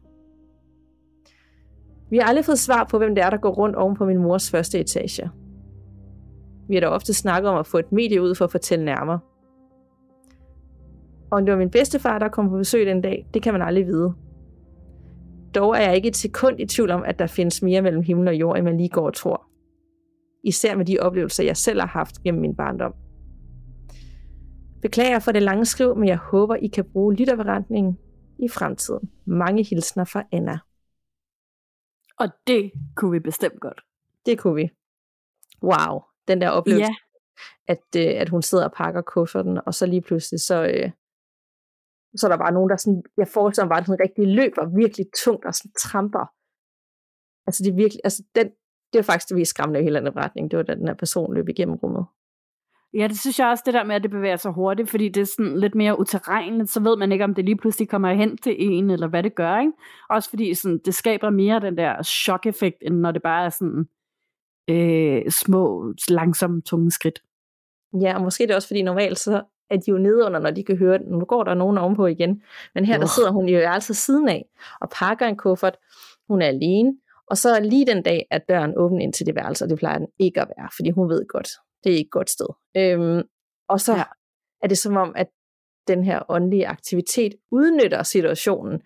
[2.10, 4.18] Vi har aldrig fået svar på, hvem det er, der går rundt oven på min
[4.18, 5.30] mors første etage.
[6.68, 9.20] Vi har da ofte snakket om at få et medie ud for at fortælle nærmere.
[11.32, 13.62] Og om det var min bedstefar, der kom på besøg den dag, det kan man
[13.62, 14.14] aldrig vide.
[15.56, 18.28] Dog er jeg ikke et sekund i tvivl om, at der findes mere mellem himmel
[18.28, 19.48] og jord, end man lige går og tror.
[20.44, 22.94] Især med de oplevelser, jeg selv har haft gennem min barndom.
[24.82, 27.98] Beklager for det lange skriv, men jeg håber, I kan bruge lytterberetningen
[28.40, 29.12] i fremtiden.
[29.26, 30.60] Mange hilsner fra Anna.
[32.20, 33.82] Og det kunne vi bestemt godt.
[34.26, 34.70] Det kunne vi.
[35.64, 36.96] Wow, den der oplevelse, Ja,
[37.68, 40.92] at, øh, at hun sidder og pakker kufferten, og så lige pludselig, så, øh,
[42.16, 44.76] så er der bare nogen, der sådan, jeg forestiller mig bare, at sådan rigtig løber
[44.76, 46.26] virkelig tungt og sådan tramper.
[47.48, 48.48] Altså det er virkelig, altså den,
[48.94, 50.94] det var faktisk det mest skræmmende i hele den retning, det var da den her
[50.94, 52.06] person løb igennem rummet.
[52.94, 55.22] Ja, det synes jeg også, det der med, at det bevæger sig hurtigt, fordi det
[55.22, 58.38] er sådan lidt mere uterrenligt, så ved man ikke, om det lige pludselig kommer hen
[58.38, 59.72] til en, eller hvad det gør, ikke?
[60.10, 63.88] Også fordi sådan, det skaber mere den der chok-effekt, end når det bare er sådan
[64.68, 67.22] øh, små, langsomme, tunge skridt.
[68.02, 70.52] Ja, og måske er det også, fordi normalt så er de jo nede under, når
[70.52, 71.08] de kan høre det.
[71.08, 72.42] Nu går der nogen ovenpå igen.
[72.76, 73.10] Men her, der Ugh.
[73.10, 74.46] sidder hun jo altså siden af
[74.82, 75.78] og pakker en kuffert.
[76.28, 76.98] Hun er alene.
[77.28, 79.98] Og så lige den dag, at døren åbner ind til det værelse, og det plejer
[79.98, 81.50] den ikke at være, fordi hun ved godt,
[81.84, 82.46] det er ikke et godt sted.
[82.78, 83.24] Øhm,
[83.70, 84.04] og så ja.
[84.64, 85.28] er det som om, at
[85.88, 88.82] den her åndelige aktivitet udnytter situationen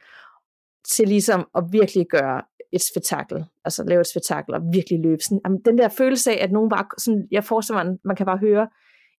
[0.84, 2.41] til ligesom at virkelig gøre
[2.73, 5.21] et spektakel, altså lave et spektakel og virkelig løbe.
[5.23, 8.25] Sådan, jamen, den der følelse af, at nogen bare, sådan, jeg forestiller mig, man kan
[8.25, 8.67] bare høre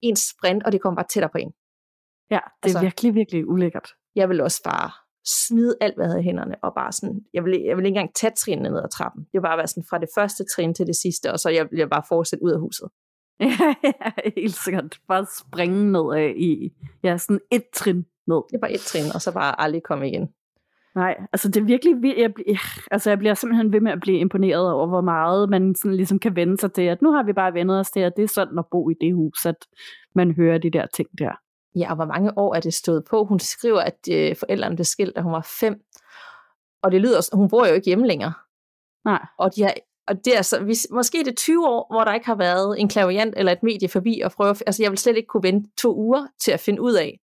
[0.03, 1.53] en sprint, og det kommer bare tættere på en.
[2.31, 3.89] Ja, det er Altså- virkelig, virkelig ulækkert.
[4.15, 4.91] Jeg vil også bare
[5.47, 7.99] smide alt, hvad jeg havde i hænderne, og bare sådan, jeg vil, jeg vil ikke
[7.99, 9.21] engang tage trinene ned ad trappen.
[9.25, 11.69] Det vil bare være sådan fra det første trin til det sidste, og så jeg
[11.73, 12.89] jeg bare fortsætte ud af huset.
[13.41, 13.47] Ja,
[13.85, 14.99] ja, helt sikkert.
[15.09, 16.73] Bare springe ned af i,
[17.05, 18.41] ja, sådan et trin ned.
[18.51, 20.29] Det er bare et trin, og så bare aldrig komme igen.
[20.95, 24.01] Nej, altså det er virkelig, vir- jeg, bl- altså jeg bliver simpelthen ved med at
[24.01, 27.23] blive imponeret over, hvor meget man sådan ligesom kan vende sig til, at nu har
[27.23, 29.57] vi bare vendet os til, at det er sådan at bo i det hus, at
[30.15, 31.33] man hører de der ting der.
[31.77, 33.25] Ja, og hvor mange år er det stået på?
[33.25, 35.75] Hun skriver, at øh, forældrene blev skilt, da hun var fem.
[36.83, 38.33] Og det lyder, hun bor jo ikke hjemme længere.
[39.05, 39.75] Nej, Og, de har,
[40.07, 42.81] og det er så, hvis, måske er det 20 år, hvor der ikke har været
[42.81, 45.71] en klaviant eller et medie forbi og prøve, altså jeg vil slet ikke kunne vente
[45.79, 47.19] to uger til at finde ud af,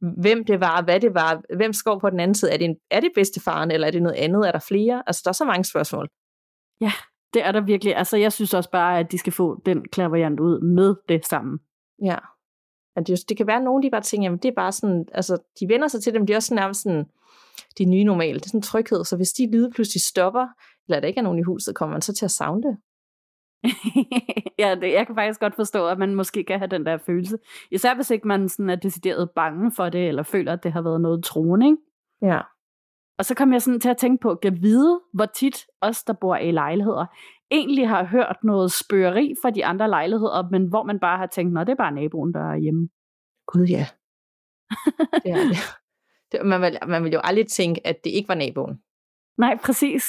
[0.00, 2.52] hvem det var, hvad det var, hvem skår på den anden side.
[2.52, 4.48] Er det, en, er det bedstefaren, eller er det noget andet?
[4.48, 5.02] Er der flere?
[5.06, 6.08] Altså, der er så mange spørgsmål.
[7.34, 7.96] det er der virkelig.
[7.96, 11.58] Altså jeg synes også bare, at de skal få den klaverjant ud med det samme.
[12.02, 12.16] Ja.
[12.96, 15.04] At det, det kan være, at nogen de bare tænker, jamen det er bare sådan,
[15.12, 17.04] altså de vender sig til dem, de er også nærmest sådan,
[17.78, 20.46] de nye normale, det er sådan en tryghed, så hvis de lyde pludselig stopper,
[20.88, 22.76] eller der ikke er nogen i huset, kommer man så til at savne det.
[24.58, 27.38] Ja, det, jeg kan faktisk godt forstå, at man måske kan have den der følelse.
[27.70, 30.82] Især hvis ikke man sådan er decideret bange for det, eller føler, at det har
[30.82, 31.76] været noget troende, ikke?
[32.22, 32.40] Ja.
[33.18, 36.12] Og så kom jeg sådan til at tænke på, at vide, hvor tit os, der
[36.12, 37.06] bor i lejligheder,
[37.50, 41.52] egentlig har hørt noget spørgeri fra de andre lejligheder, men hvor man bare har tænkt,
[41.52, 42.88] nå, det er bare naboen, der er hjemme.
[43.46, 43.86] Gud ja.
[45.24, 45.56] det er det.
[46.32, 48.82] det man, vil, man vil jo aldrig tænke, at det ikke var naboen.
[49.38, 50.04] Nej, præcis.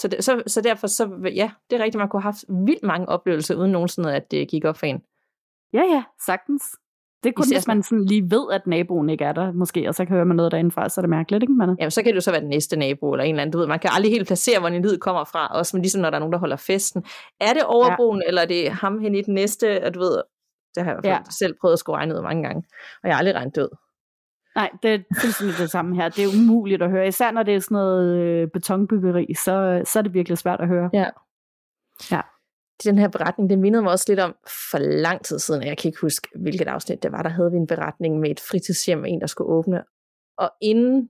[0.00, 2.82] Så, det, så, så derfor, så, ja, det er rigtigt, man kunne have haft vildt
[2.82, 5.02] mange oplevelser, uden nogensinde, at det gik op for en.
[5.72, 6.62] Ja, ja, sagtens.
[7.22, 9.88] Det er kun, Især hvis man sådan lige ved, at naboen ikke er der, måske,
[9.88, 11.52] og så kan høre man noget derindefra, så er det mærkeligt, ikke?
[11.52, 13.52] Men, Jamen, så kan det jo så være den næste nabo, eller en eller anden,
[13.52, 16.00] du ved, man kan aldrig helt placere, hvor en lyd kommer fra, også men ligesom
[16.02, 17.04] når der er nogen, der holder festen.
[17.40, 18.28] Er det overboen, ja.
[18.28, 20.22] eller er det ham hen i den næste, og du ved,
[20.74, 21.18] det har jeg Ja.
[21.38, 22.62] selv prøvet at skulle regne ud mange gange,
[23.02, 23.76] og jeg har aldrig regnet ud.
[24.54, 26.08] Nej, det er fuldstændig det samme her.
[26.08, 27.08] Det er umuligt at høre.
[27.08, 30.68] Især når det er sådan noget øh, betonbyggeri, så, så er det virkelig svært at
[30.68, 30.90] høre.
[30.92, 31.10] Ja.
[32.10, 32.20] Ja.
[32.84, 34.34] Den her beretning, det mindede mig også lidt om
[34.70, 37.50] for lang tid siden, og jeg kan ikke huske, hvilket afsnit det var, der havde
[37.50, 39.84] vi en beretning med et fritidshjem, en der skulle åbne,
[40.38, 41.08] og inden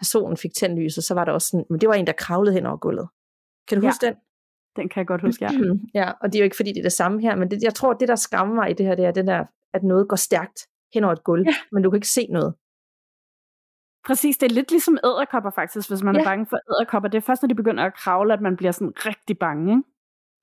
[0.00, 2.54] personen fik tændt lyset, så var der også sådan, men det var en, der kravlede
[2.54, 3.08] hen over gulvet.
[3.68, 3.88] Kan du Ja.
[3.88, 4.14] huske den?
[4.76, 5.50] Den kan jeg godt huske, ja.
[6.00, 7.74] ja, og det er jo ikke fordi, det er det samme her, men det, jeg
[7.74, 10.16] tror, det der skræmmer mig i det her, det er det der, at noget går
[10.16, 10.58] stærkt
[10.94, 11.54] hen over et gulv, Ja.
[11.72, 12.54] men du kan ikke se noget.
[14.06, 16.20] Præcis, det er lidt ligesom æderkopper faktisk, hvis man ja.
[16.20, 17.08] Er bange for æderkopper.
[17.08, 19.72] Det er først, når de begynder at kravle, at man bliver sådan rigtig bange.
[19.72, 19.82] Ikke?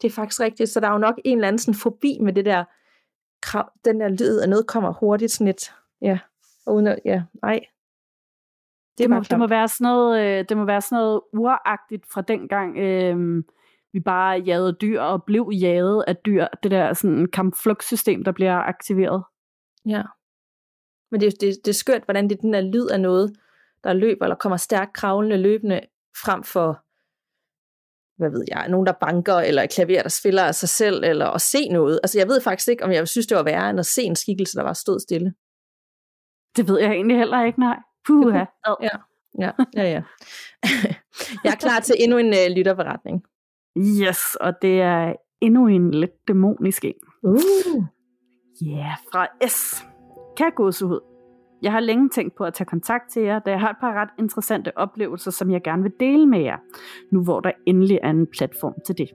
[0.02, 2.34] Det er faktisk rigtigt, så der er jo nok en eller anden sådan forbi med
[2.34, 2.64] det der,
[3.42, 6.20] krav, den der lyd, at noget kommer hurtigt sådan lidt, ja,
[6.68, 7.60] uden at, ja, nej.
[8.98, 12.06] Det, må, bare det, må være sådan noget, øh, det må være sådan noget uragtigt
[12.14, 13.44] fra dengang, øh,
[13.94, 16.48] vi bare jagede dyr og blev jaget af dyr.
[16.64, 19.24] Det der sådan kampflugtsystem, der bliver aktiveret.
[19.86, 20.04] Ja.
[21.14, 23.34] Men det, det, det er skørt, hvordan det er den der lyd af noget,
[23.84, 25.82] der løber, eller kommer stærkt kravlende løbende,
[26.24, 26.84] frem for
[28.18, 31.28] hvad ved jeg, nogen, der banker, eller et klaver, der spiller af sig selv, eller
[31.28, 32.00] at se noget.
[32.04, 34.16] Altså, jeg ved faktisk ikke, om jeg synes, det var værre, end at se en
[34.16, 35.34] skikkelse, der var stået stille.
[36.58, 37.78] Det ved jeg egentlig heller ikke, nej.
[38.08, 38.46] Puha.
[39.40, 39.84] Ja, ja, ja.
[39.84, 40.04] ja.
[41.44, 43.24] jeg er klar til endnu en uh, lytterberetning.
[43.78, 46.94] Yes, og det er endnu en lidt dæmonisk en.
[47.24, 47.40] Uh.
[48.62, 49.86] Ja, yeah, fra S.
[50.36, 51.00] Kære gåsehud,
[51.62, 53.94] jeg har længe tænkt på at tage kontakt til jer, da jeg har et par
[53.94, 56.58] ret interessante oplevelser, som jeg gerne vil dele med jer,
[57.12, 59.10] nu hvor der endelig er en platform til det.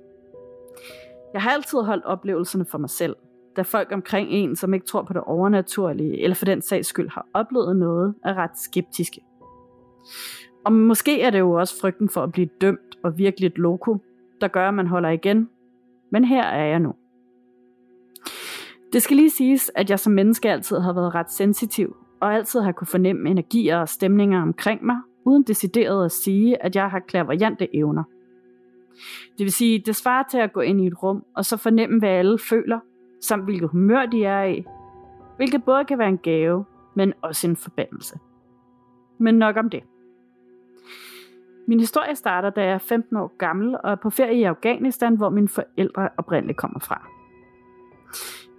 [1.32, 3.16] Jeg har altid holdt oplevelserne for mig selv,
[3.56, 7.08] da folk omkring en, som ikke tror på det overnaturlige, eller for den sags skyld
[7.08, 9.20] har oplevet noget, er ret skeptiske.
[10.64, 13.96] Og måske er det jo også frygten for at blive dømt og virkelig et loko,
[14.40, 15.48] der gør, at man holder igen.
[16.12, 16.94] Men her er jeg nu.
[18.92, 22.60] Det skal lige siges, at jeg som menneske altid har været ret sensitiv, og altid
[22.60, 26.98] har kunne fornemme energier og stemninger omkring mig, uden decideret at sige, at jeg har
[26.98, 28.04] klaverjante evner.
[29.38, 31.98] Det vil sige, det svarer til at gå ind i et rum, og så fornemme,
[31.98, 32.80] hvad alle føler,
[33.20, 34.64] samt hvilket humør de er i,
[35.36, 36.64] hvilket både kan være en gave,
[36.96, 38.18] men også en forbandelse.
[39.18, 39.82] Men nok om det.
[41.68, 45.16] Min historie starter, da jeg er 15 år gammel og er på ferie i Afghanistan,
[45.16, 47.08] hvor mine forældre oprindeligt kommer fra.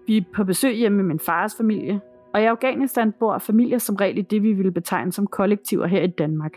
[0.10, 2.02] Vi er på besøg hjemme med min fars familie,
[2.34, 6.02] og i Afghanistan bor familier som regel i det, vi ville betegne som kollektiver her
[6.02, 6.54] i Danmark.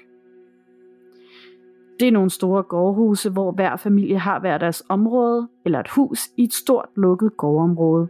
[2.00, 6.28] Det er nogle store gårdhuse, hvor hver familie har hver deres område eller et hus
[6.36, 8.08] i et stort lukket gårdområde.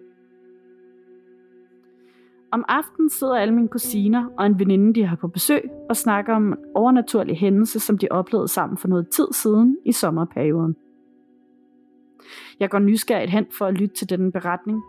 [2.52, 6.34] Om aftenen sidder alle mine kusiner og en veninde, de har på besøg, og snakker
[6.34, 10.76] om en overnaturlig hændelse, som de oplevede sammen for noget tid siden i sommerperioden.
[12.60, 14.82] Jeg går nysgerrigt hen for at lytte til denne beretning,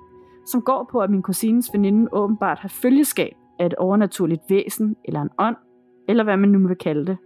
[0.45, 5.21] som går på, at min kusines veninde åbenbart har følgeskab af et overnaturligt væsen, eller
[5.21, 5.56] en ånd,
[6.08, 7.17] eller hvad man nu vil kalde det.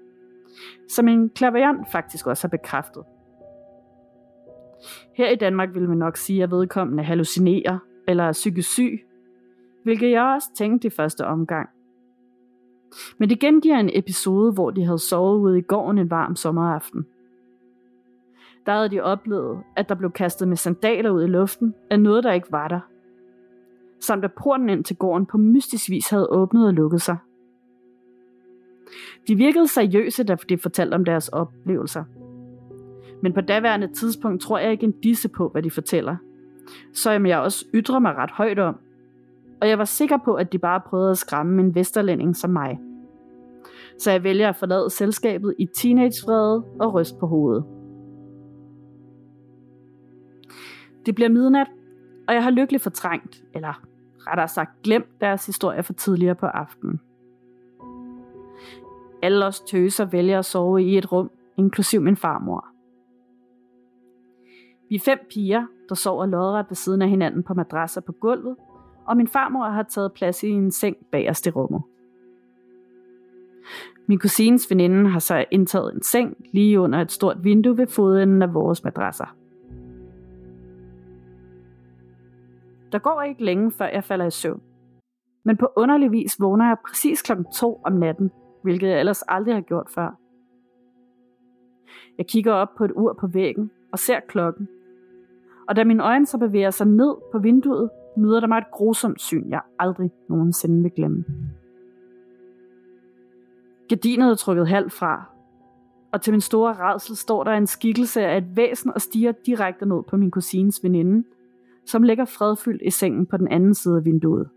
[0.90, 3.04] Som en klaverjant faktisk også har bekræftet.
[5.14, 7.78] Her i Danmark vil man nok sige, at vedkommende hallucinerer,
[8.08, 9.06] eller er psykisk syg,
[9.84, 11.70] hvilket jeg også tænkte i første omgang.
[13.18, 17.06] Men det gengiver en episode, hvor de havde sovet ude i gården en varm sommeraften.
[18.66, 22.24] Der havde de oplevet, at der blev kastet med sandaler ud i luften af noget,
[22.24, 22.80] der ikke var der–
[24.00, 27.18] samt at porten ind til gården på mystisk vis havde åbnet og lukket sig.
[29.28, 32.04] De virkede seriøse, da de fortalte om deres oplevelser.
[33.22, 36.16] Men på daværende tidspunkt tror jeg ikke en disse på, hvad de fortæller.
[36.94, 38.76] Så jeg også ytrer mig ret højt om.
[39.62, 42.80] Og jeg var sikker på, at de bare prøvede at skræmme en vesterlænding som mig.
[44.00, 47.66] Så jeg vælger at forlade selskabet i teenagevrede og ryst på hovedet.
[51.06, 51.68] Det bliver midnat,
[52.28, 53.82] og jeg har lykkeligt fortrængt, eller
[54.28, 57.02] rettere sagt glemt deres historie for tidligere på aftenen.
[59.22, 62.68] Alle os tøser vælger at sove i et rum, inklusiv min farmor.
[64.90, 68.56] Vi er fem piger, der sover lodret ved siden af hinanden på madrasser på gulvet,
[69.06, 71.82] og min farmor har taget plads i en seng bagerst i rummet.
[74.08, 78.42] Min kusines veninde har så indtaget en seng lige under et stort vindue ved foden
[78.42, 79.36] af vores madrasser.
[82.92, 84.62] Der går ikke længe, før jeg falder i søvn.
[85.44, 88.32] Men på underlig vis vågner jeg præcis klokken 2 om natten,
[88.64, 90.20] hvilket jeg ellers aldrig har gjort før.
[92.18, 94.68] Jeg kigger op på et ur på væggen og ser klokken.
[95.68, 99.22] Og da mine øjne så bevæger sig ned på vinduet, møder der mig et grusomt
[99.22, 101.26] syn, jeg aldrig nogensinde vil glemme.
[103.90, 105.24] Gardinet er trykket halvt fra,
[106.12, 109.86] og til min store redsel står der en skikkelse af et væsen og stiger direkte
[109.86, 111.24] ned på min kusines veninde,
[111.88, 114.50] som ligger fredfyldt i sengen på den anden side af vinduet.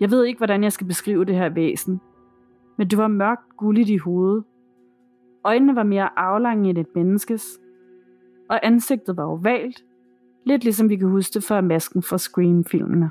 [0.00, 2.00] Jeg ved ikke, hvordan jeg skal beskrive det her væsen,
[2.76, 4.44] men det var mørkt gulligt i hovedet.
[5.44, 7.60] Øjnene var mere aflange end et menneskes,
[8.50, 9.84] og ansigtet var ovalt,
[10.46, 13.10] lidt ligesom vi kan huske det fra masken fra Scream-filmene.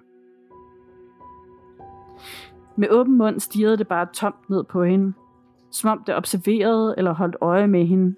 [2.75, 5.13] Med åben mund stirrede det bare tomt ned på hende,
[5.71, 8.15] som om det observerede eller holdt øje med hende,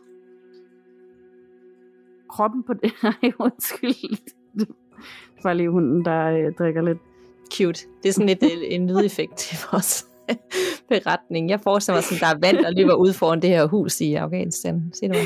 [2.29, 2.91] kroppen på det.
[3.03, 4.17] Nej, undskyld.
[4.59, 6.97] Det var lige hunden, der øh, drikker lidt.
[7.53, 7.79] Cute.
[8.03, 10.07] Det er sådan lidt øh, en lydeffekt til vores
[10.89, 11.49] beretning.
[11.49, 14.13] Jeg forestiller mig, at der er vand, der løber ud foran det her hus i
[14.13, 14.91] Afghanistan.
[14.93, 15.15] Sig det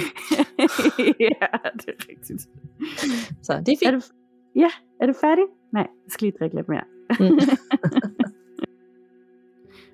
[1.29, 2.41] ja, det er rigtigt.
[3.41, 3.83] Så det er fint.
[3.83, 4.01] Er du,
[4.55, 4.69] ja,
[5.01, 5.43] er du færdig?
[5.73, 6.83] Nej, jeg skal lige drikke lidt mere.
[7.19, 7.39] Mm.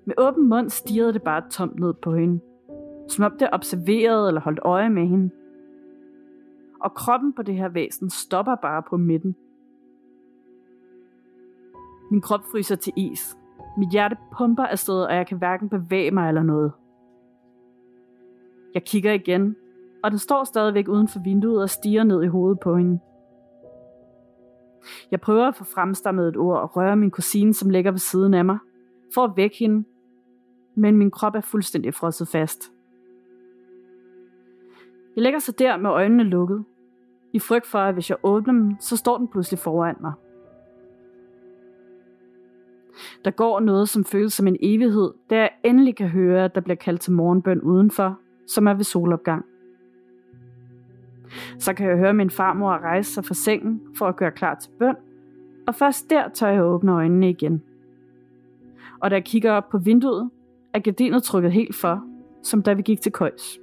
[0.06, 2.40] med åben mund stirrede det bare tomt ned på hende.
[3.10, 5.30] Som om det observerede eller holdt øje med hende
[6.86, 9.36] og kroppen på det her væsen stopper bare på midten.
[12.12, 13.38] Min krop fryser til is.
[13.78, 16.72] Mit hjerte pumper afsted, og jeg kan hverken bevæge mig eller noget.
[18.74, 19.56] Jeg kigger igen,
[20.04, 23.00] og den står stadigvæk uden for vinduet og stiger ned i hovedet på hende.
[25.12, 28.34] Jeg prøver at få fremstammet et ord og røre min kusine, som ligger ved siden
[28.34, 28.58] af mig,
[29.14, 29.88] for at vække hende,
[30.76, 32.72] men min krop er fuldstændig frosset fast.
[35.16, 36.66] Jeg ligger så der med øjnene lukket,
[37.36, 40.14] i frygt for, at hvis jeg åbner dem, så står den pludselig foran mig.
[43.26, 46.62] Der går noget, som føles som en evighed, da jeg endelig kan høre, at der
[46.62, 49.46] bliver kaldt til morgenbøn udenfor, som er ved solopgang.
[51.60, 54.70] Så kan jeg høre min farmor rejse sig fra sengen for at gøre klar til
[54.80, 54.96] bøn,
[55.68, 57.64] og først der tør jeg åbne øjnene igen.
[59.00, 60.30] Og da jeg kigger op på vinduet,
[60.74, 62.04] er gardinet trykket helt for,
[62.44, 63.60] som da vi gik til køjs.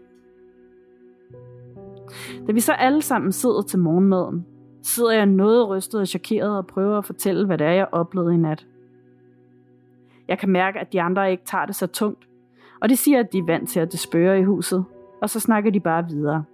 [2.46, 4.46] Da vi så alle sammen sidder til morgenmaden,
[4.82, 8.34] sidder jeg noget rystet og chokeret og prøver at fortælle, hvad det er, jeg oplevede
[8.34, 8.66] i nat.
[10.28, 12.28] Jeg kan mærke, at de andre ikke tager det så tungt,
[12.80, 14.84] og de siger, at de er vant til, at det spørger i huset,
[15.22, 16.44] og så snakker de bare videre.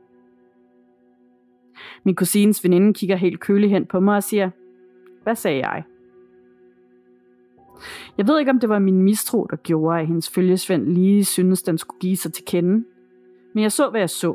[2.04, 4.50] Min kusines veninde kigger helt kølig hen på mig og siger,
[5.22, 5.82] hvad sagde jeg?
[8.18, 11.62] Jeg ved ikke, om det var min mistro, der gjorde, at hendes følgesvend lige synes,
[11.62, 12.84] den skulle give sig til kende.
[13.54, 14.34] Men jeg så, hvad jeg så.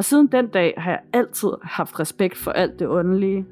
[0.00, 3.46] Og siden den dag har jeg altid haft respekt for alt det åndelige.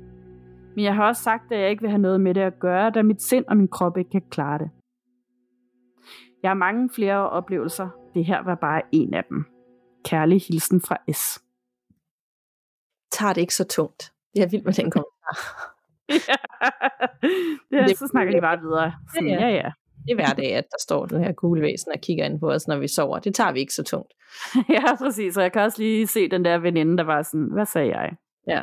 [0.74, 2.90] Men jeg har også sagt, at jeg ikke vil have noget med det at gøre,
[2.90, 4.70] da mit sind og min krop ikke kan klare det.
[6.42, 7.88] Jeg har mange flere oplevelser.
[8.14, 9.44] Det her var bare en af dem.
[10.04, 11.42] Kærlig hilsen fra S.
[13.12, 14.12] Tager det ikke så tungt.
[14.34, 15.34] Jeg er vild med den kommentar.
[17.72, 17.82] ja.
[17.84, 18.92] det, er, så snakker de bare videre.
[19.14, 19.48] Sådan, ja, ja.
[19.48, 19.72] ja, ja.
[20.08, 22.50] Det er hver dag, at der står den her kugle væsen og kigger ind på
[22.50, 23.18] os, når vi sover.
[23.18, 24.12] Det tager vi ikke så tungt.
[24.76, 25.36] ja, præcis.
[25.36, 28.10] Og jeg kan også lige se den der veninde, der var sådan, hvad sagde jeg?
[28.46, 28.62] Ja.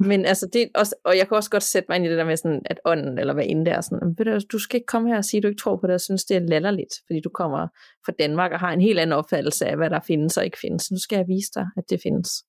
[0.00, 2.24] Men altså, det også, og jeg kan også godt sætte mig ind i det der
[2.24, 5.08] med sådan, at ånden, eller hvad end der er sådan, du, du skal ikke komme
[5.08, 7.20] her og sige, at du ikke tror på det, og synes, det er latterligt, fordi
[7.20, 7.68] du kommer
[8.06, 10.90] fra Danmark og har en helt anden opfattelse af, hvad der findes og ikke findes.
[10.90, 12.44] Nu skal jeg vise dig, at det findes.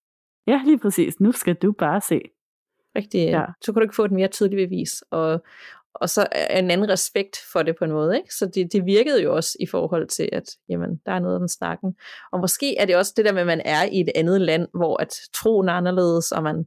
[0.47, 1.20] Ja, lige præcis.
[1.20, 2.22] Nu skal du bare se.
[2.95, 3.45] Rigtig, ja.
[3.61, 5.03] så kan du ikke få et mere tydeligt bevis.
[5.11, 5.43] Og,
[5.96, 8.18] og så en anden respekt for det på en måde.
[8.18, 8.36] Ikke?
[8.36, 11.48] Så det, det virkede jo også i forhold til, at jamen, der er noget om
[11.48, 11.96] snakken.
[12.32, 14.68] Og måske er det også det der med, at man er i et andet land,
[14.74, 16.66] hvor at troen er anderledes, og man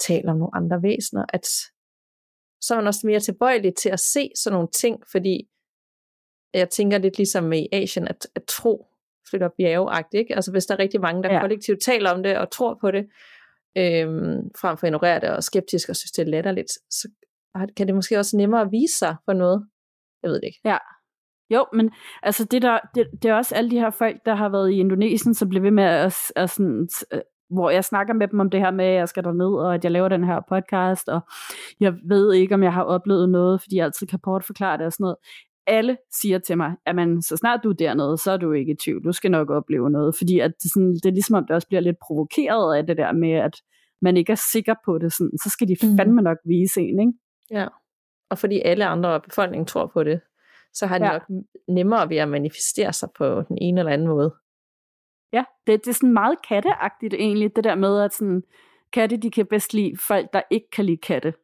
[0.00, 1.46] taler om nogle andre væsener, at
[2.60, 5.48] så er man også mere tilbøjelig til at se sådan nogle ting, fordi
[6.54, 8.86] jeg tænker lidt ligesom i Asien, at, at tro
[9.30, 10.20] flytter bjergeagtigt.
[10.20, 10.34] Ikke?
[10.34, 11.40] Altså hvis der er rigtig mange, der ja.
[11.40, 13.06] kollektivt taler om det og tror på det,
[13.78, 17.08] øhm, frem for at ignorere det og skeptisk og synes, det er latterligt, så
[17.76, 19.66] kan det måske også nemmere vise sig for noget.
[20.22, 20.60] Jeg ved det ikke.
[20.64, 20.78] Ja.
[21.50, 21.90] Jo, men
[22.22, 24.78] altså det, der, det, det er også alle de her folk, der har været i
[24.78, 28.50] Indonesien, som bliver ved med at, at sådan, øh, hvor jeg snakker med dem om
[28.50, 31.20] det her med, at jeg skal ned og at jeg laver den her podcast, og
[31.80, 34.92] jeg ved ikke, om jeg har oplevet noget, fordi jeg altid kan forklare det og
[34.92, 35.16] sådan noget.
[35.66, 38.72] Alle siger til mig, at man, så snart du er dernede, så er du ikke
[38.72, 39.04] i tvivl.
[39.04, 41.68] Du skal nok opleve noget, fordi at det, sådan, det er ligesom, om det også
[41.68, 43.56] bliver lidt provokeret af det der med, at
[44.02, 45.96] man ikke er sikker på det, sådan, så skal de mhm.
[45.96, 47.12] fandme nok vise en, ikke?
[47.50, 47.66] Ja,
[48.30, 50.20] og fordi alle andre af befolkningen tror på det,
[50.72, 51.12] så har de ja.
[51.12, 51.22] nok
[51.68, 54.34] nemmere ved at manifestere sig på den ene eller anden måde.
[55.32, 58.42] Ja, det, det er sådan meget katteagtigt egentlig, det der med, at sådan,
[58.92, 61.28] katte, de kan bedst lide folk, der ikke kan lide katte.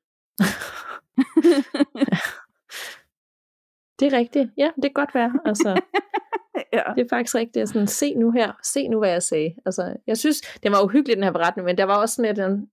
[3.99, 4.51] det er rigtigt.
[4.57, 5.33] Ja, det kan godt være.
[5.45, 5.69] Altså,
[6.73, 6.83] ja.
[6.97, 7.69] Det er faktisk rigtigt.
[7.69, 9.55] Sådan, se nu her, se nu, hvad jeg sagde.
[9.67, 12.69] Altså, jeg synes, det var uhyggeligt, den her beretning, men der var også sådan lidt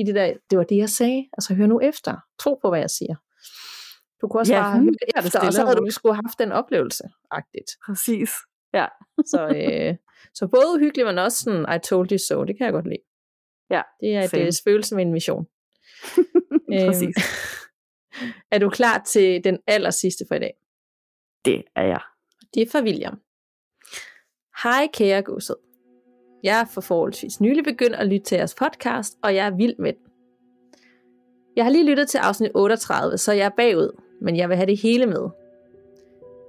[0.00, 1.28] i det der, det var det, jeg sagde.
[1.32, 2.16] Altså, hør nu efter.
[2.38, 3.16] Tro på, hvad jeg siger.
[4.20, 6.38] Du kunne også ja, bare høre efter, og så havde du ikke skulle have haft
[6.38, 7.70] den oplevelse, agtigt.
[7.86, 8.30] Præcis.
[8.74, 8.86] Ja.
[9.26, 9.96] så, øh,
[10.34, 13.02] så både uhyggeligt, men også sådan, I told you so, det kan jeg godt lide.
[13.70, 15.46] Ja, Det er et følelse med en mission.
[16.86, 17.02] Præcis.
[17.02, 20.54] Øhm, er du klar til den aller sidste for i dag?
[21.44, 22.00] Det er jeg.
[22.54, 23.20] Det er fra William.
[24.62, 25.56] Hej kære godset.
[26.42, 29.74] Jeg er for forholdsvis nylig begyndt at lytte til jeres podcast, og jeg er vild
[29.78, 30.02] med den.
[31.56, 34.66] Jeg har lige lyttet til afsnit 38, så jeg er bagud, men jeg vil have
[34.66, 35.28] det hele med.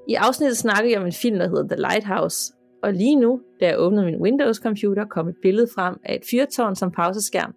[0.07, 3.67] I afsnittet snakkede jeg om en film, der hedder The Lighthouse, og lige nu, da
[3.67, 7.53] jeg åbnede min Windows-computer, kom et billede frem af et fyrtårn som pauseskærm,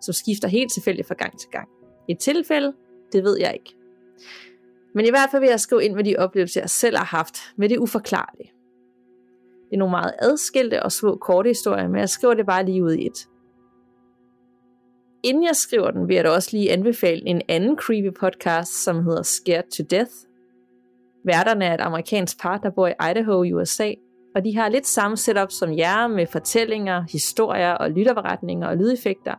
[0.00, 1.68] som skifter helt tilfældigt fra gang til gang.
[2.08, 2.72] I et tilfælde,
[3.12, 3.74] det ved jeg ikke.
[4.94, 7.36] Men i hvert fald vil jeg skrive ind med de oplevelser, jeg selv har haft
[7.56, 8.52] med det uforklarlige.
[9.70, 12.84] Det er nogle meget adskilte og små korte historier, men jeg skriver det bare lige
[12.84, 13.28] ud i et.
[15.24, 19.04] Inden jeg skriver den, vil jeg da også lige anbefale en anden creepy podcast, som
[19.04, 20.12] hedder Scared to Death.
[21.24, 23.92] Værterne er et amerikansk par, der bor i Idaho i USA,
[24.34, 29.34] og de har lidt samme setup som jer med fortællinger, historier og lytterberetninger og lydeffekter,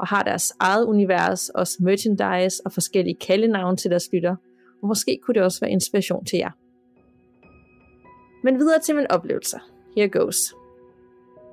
[0.00, 4.36] og har deres eget univers, også merchandise og forskellige kaldenavne til deres lytter,
[4.82, 6.50] og måske kunne det også være inspiration til jer.
[8.42, 9.60] Men videre til min oplevelse.
[9.96, 10.54] Here goes.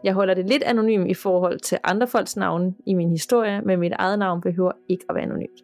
[0.03, 3.79] Jeg holder det lidt anonym i forhold til andre folks navne i min historie, men
[3.79, 5.63] mit eget navn behøver ikke at være anonymt.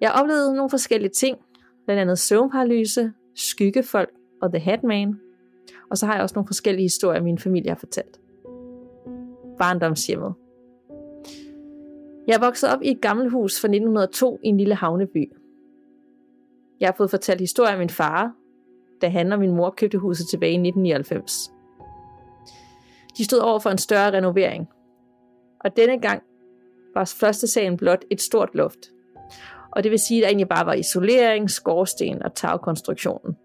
[0.00, 1.38] Jeg oplevede nogle forskellige ting,
[1.84, 4.10] blandt andet søvnparalyse, skyggefolk
[4.42, 5.20] og The Hatman,
[5.90, 8.20] og så har jeg også nogle forskellige historier, min familie har fortalt.
[9.58, 10.34] Barndomshjemmet.
[12.26, 15.32] Jeg er vokset op i et gammelt hus fra 1902 i en lille havneby.
[16.80, 18.32] Jeg har fået fortalt historier af min far,
[19.02, 21.52] da han og min mor købte huset tilbage i 1999.
[23.18, 24.68] De stod over for en større renovering.
[25.60, 26.22] Og denne gang
[26.94, 28.78] var første sagen blot et stort loft.
[29.70, 33.36] Og det vil sige, at der egentlig bare var isolering, skorsten og tagkonstruktionen.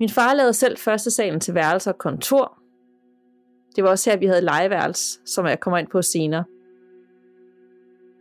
[0.00, 2.58] Min far lavede selv første salen til værelser og kontor.
[3.76, 6.44] Det var også her, vi havde legeværelse, som jeg kommer ind på senere.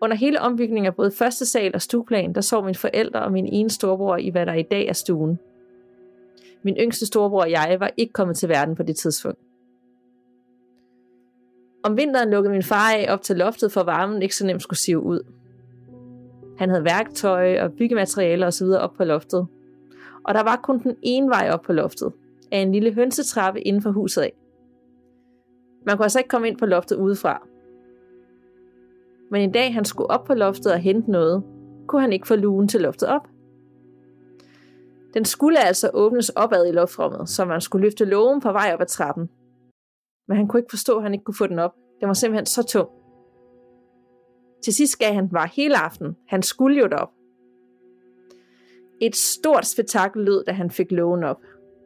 [0.02, 3.48] Under hele ombygningen af både første sal og stueplan, der sov mine forældre og min
[3.48, 5.40] ene storebror i, hvad der i dag er stuen.
[6.64, 9.40] Min yngste storebror og jeg var ikke kommet til verden på det tidspunkt.
[11.84, 14.80] Om vinteren lukkede min far af op til loftet, for varmen ikke så nemt skulle
[14.80, 15.20] sive ud.
[16.58, 18.68] Han havde værktøj og byggematerialer osv.
[18.68, 19.48] op på loftet.
[20.24, 22.14] Og der var kun den ene vej op på loftet,
[22.52, 24.34] af en lille hønsetrappe inden for huset af.
[25.86, 27.48] Man kunne altså ikke komme ind på loftet udefra.
[29.32, 31.44] Men en dag han skulle op på loftet og hente noget,
[31.88, 33.28] kunne han ikke få lugen til loftet op.
[35.14, 38.82] Den skulle altså åbnes opad i loftrummet, så man skulle løfte lågen på vej op
[38.82, 39.30] ad trappen.
[40.28, 41.72] Men han kunne ikke forstå, at han ikke kunne få den op.
[42.00, 42.90] Den var simpelthen så tung.
[44.64, 46.16] Til sidst gav han var hele aften.
[46.28, 47.10] Han skulle jo derop.
[49.02, 51.42] Et stort spektakel lød, da han fik lågen op.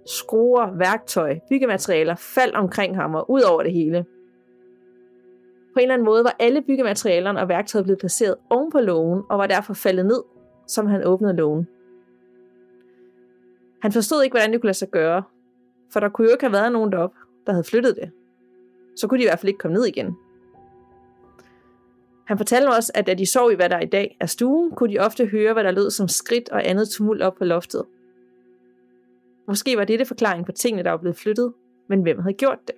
[0.05, 4.05] Skruer, værktøj, byggematerialer faldt omkring ham og ud over det hele.
[5.76, 9.23] På en eller anden måde var alle byggematerialerne og værktøjet blevet placeret oven på lågen
[9.30, 10.23] og var derfor faldet ned,
[10.67, 11.67] som han åbnede lågen.
[13.82, 15.23] Han forstod ikke, hvordan det kunne lade sig gøre,
[15.93, 18.11] for der kunne jo ikke have været nogen deroppe, der havde flyttet det.
[18.95, 20.17] Så kunne de i hvert fald ikke komme ned igen.
[22.28, 24.93] Han fortalte også, at da de sov i, hvad der i dag er stuen, kunne
[24.93, 27.86] de ofte høre, hvad der lød som skridt og andet tumult op på loftet.
[29.47, 31.53] Måske var det forklaring på tingene, der var blevet flyttet,
[31.88, 32.76] men hvem havde gjort det?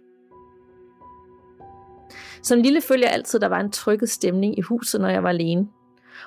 [2.44, 5.30] Som lille følger jeg altid, der var en trykket stemning i huset, når jeg var
[5.30, 5.68] alene.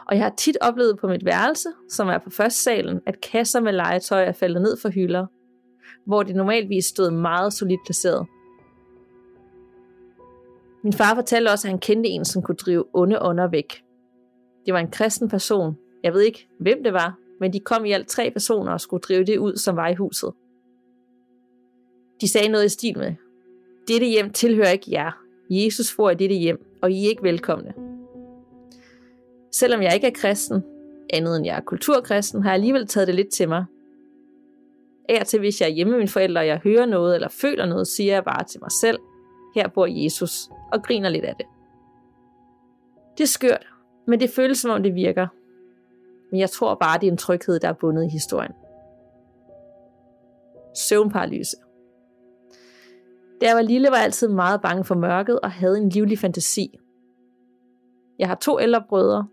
[0.06, 3.60] Og jeg har tit oplevet på mit værelse, som er på første salen, at kasser
[3.60, 5.26] med legetøj er faldet ned fra hylder,
[6.06, 8.26] hvor det normalvis stod meget solidt placeret.
[10.84, 13.84] Min far fortalte også, at han kendte en, som kunne drive onde ånder væk.
[14.66, 15.76] Det var en kristen person.
[16.04, 19.00] Jeg ved ikke, hvem det var, men de kom i alt tre personer og skulle
[19.00, 20.32] drive det ud, som var i huset.
[22.20, 23.14] De sagde noget i stil med,
[23.88, 25.29] dette hjem tilhører ikke jer.
[25.50, 27.74] Jesus får i dette hjem, og I er ikke velkomne.
[29.52, 30.64] Selvom jeg ikke er kristen,
[31.12, 33.64] andet end jeg er kulturkristen, har jeg alligevel taget det lidt til mig.
[35.08, 37.66] Af til, hvis jeg er hjemme med mine forældre, og jeg hører noget eller føler
[37.66, 38.98] noget, siger jeg bare til mig selv,
[39.54, 41.46] her bor Jesus, og griner lidt af det.
[43.18, 43.66] Det er skørt,
[44.06, 45.26] men det føles som om det virker.
[46.30, 48.52] Men jeg tror bare, det er en tryghed, der er bundet i historien.
[50.76, 51.56] Søvnparalyse.
[53.40, 56.18] Da jeg var lille, var jeg altid meget bange for mørket og havde en livlig
[56.18, 56.78] fantasi.
[58.18, 59.26] Jeg har to ældre brødre,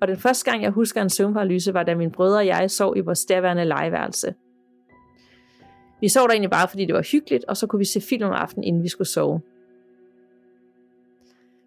[0.00, 2.96] og den første gang, jeg husker en søvnparalyse, var da mine brødre og jeg sov
[2.96, 4.34] i vores daværende legeværelse.
[6.00, 8.24] Vi sov der egentlig bare, fordi det var hyggeligt, og så kunne vi se film
[8.24, 9.40] om aftenen, inden vi skulle sove.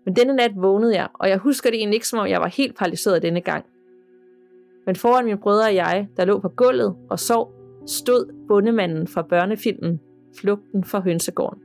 [0.05, 2.47] Men denne nat vågnede jeg, og jeg husker det egentlig ikke, som om jeg var
[2.47, 3.65] helt paralyseret denne gang.
[4.86, 7.53] Men foran mine brødre og jeg, der lå på gulvet og sov,
[7.88, 9.99] stod bundemanden fra børnefilmen
[10.39, 11.62] Flugten fra hønsegården.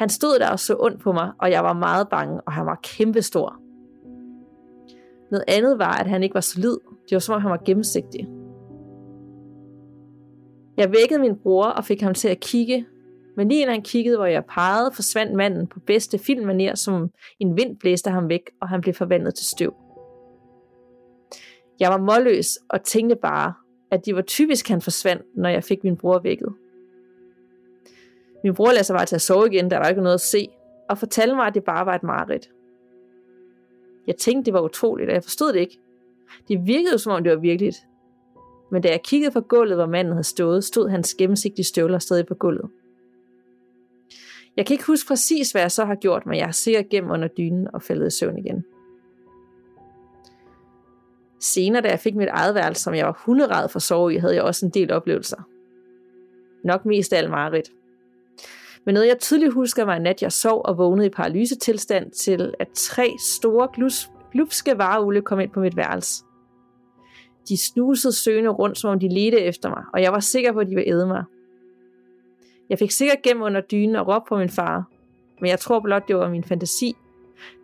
[0.00, 2.66] Han stod der og så ondt på mig, og jeg var meget bange, og han
[2.66, 3.56] var kæmpestor.
[5.30, 6.76] Noget andet var, at han ikke var solid.
[7.08, 8.28] Det var som om han var gennemsigtig.
[10.76, 12.86] Jeg vækkede min bror og fik ham til at kigge,
[13.36, 17.56] men lige når han kiggede, hvor jeg pegede, forsvandt manden på bedste filmmanier, som en
[17.56, 19.74] vind blæste ham væk, og han blev forvandlet til støv.
[21.80, 23.52] Jeg var målløs og tænkte bare,
[23.90, 26.54] at det var typisk, han forsvandt, når jeg fik min bror vækket.
[28.44, 30.48] Min bror lader sig bare til at sove igen, da der ikke noget at se,
[30.88, 32.50] og fortalte mig, at det bare var et mareridt.
[34.06, 35.78] Jeg tænkte, det var utroligt, og jeg forstod det ikke.
[36.48, 37.76] Det virkede som om det var virkeligt.
[38.70, 42.26] Men da jeg kiggede på gulvet, hvor manden havde stået, stod hans gennemsigtige støvler stadig
[42.26, 42.70] på gulvet.
[44.56, 47.10] Jeg kan ikke huske præcis, hvad jeg så har gjort, men jeg har sikkert gennem
[47.10, 48.64] under dynen og faldet i søvn igen.
[51.40, 54.34] Senere, da jeg fik mit eget værelse, som jeg var hunderad for sove i, havde
[54.34, 55.48] jeg også en del oplevelser.
[56.64, 57.70] Nok mest af alt mareridt.
[58.86, 62.54] Men noget jeg tydeligt husker var en nat, jeg sov og vågnede i paralysetilstand til,
[62.58, 66.24] at tre store glus, glupske vareugle kom ind på mit værelse.
[67.48, 70.58] De snusede søgende rundt, som om de ledte efter mig, og jeg var sikker på,
[70.58, 71.24] at de ville æde mig.
[72.70, 74.84] Jeg fik sikkert gennem under dynen og råb på min far,
[75.40, 76.94] men jeg tror blot, det var min fantasi.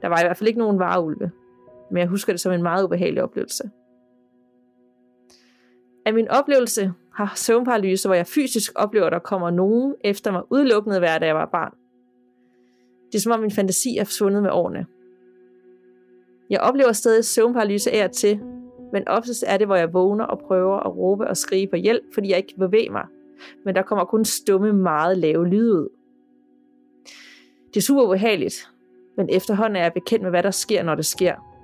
[0.02, 1.30] Der var i hvert fald ikke nogen vareulve,
[1.90, 3.70] men jeg husker det som en meget ubehagelig oplevelse.
[6.06, 10.42] Af min oplevelse har søvnparalyse, hvor jeg fysisk oplever, at der kommer nogen efter mig
[10.50, 11.72] udelukkende hver, da jeg var barn.
[13.12, 14.86] Det er som om min fantasi er forsvundet med årene.
[16.50, 18.40] Jeg oplever stadig søvnparalyse af og til,
[18.92, 22.04] men oftest er det, hvor jeg vågner og prøver at råbe og skrige på hjælp,
[22.14, 23.06] fordi jeg ikke kan bevæge mig.
[23.64, 25.88] Men der kommer kun stumme, meget lave lyde ud.
[27.68, 28.70] Det er super ubehageligt,
[29.16, 31.55] men efterhånden er jeg bekendt med, hvad der sker, når det sker.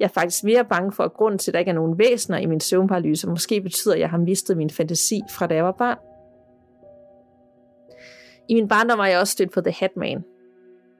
[0.00, 2.38] Jeg er faktisk mere bange for, at grunden til, at der ikke er nogen væsener
[2.38, 5.72] i min søvnparalyse, måske betyder, at jeg har mistet min fantasi fra da jeg var
[5.72, 5.98] barn.
[8.48, 10.24] I min barndom var jeg også stødt på The Hatman,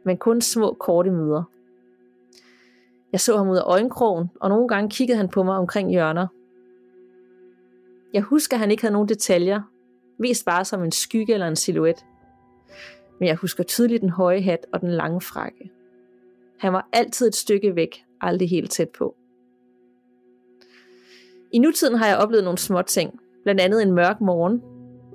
[0.04, 1.42] men kun små korte møder.
[3.12, 6.26] Jeg så ham ud af øjenkrogen, og nogle gange kiggede han på mig omkring hjørner.
[8.12, 9.62] Jeg husker, at han ikke havde nogen detaljer,
[10.18, 12.04] mest bare som en skygge eller en silhuet.
[13.18, 15.70] Men jeg husker tydeligt den høje hat og den lange frakke.
[16.58, 19.14] Han var altid et stykke væk, aldrig helt tæt på.
[21.52, 24.62] I nutiden har jeg oplevet nogle små ting, blandt andet en mørk morgen.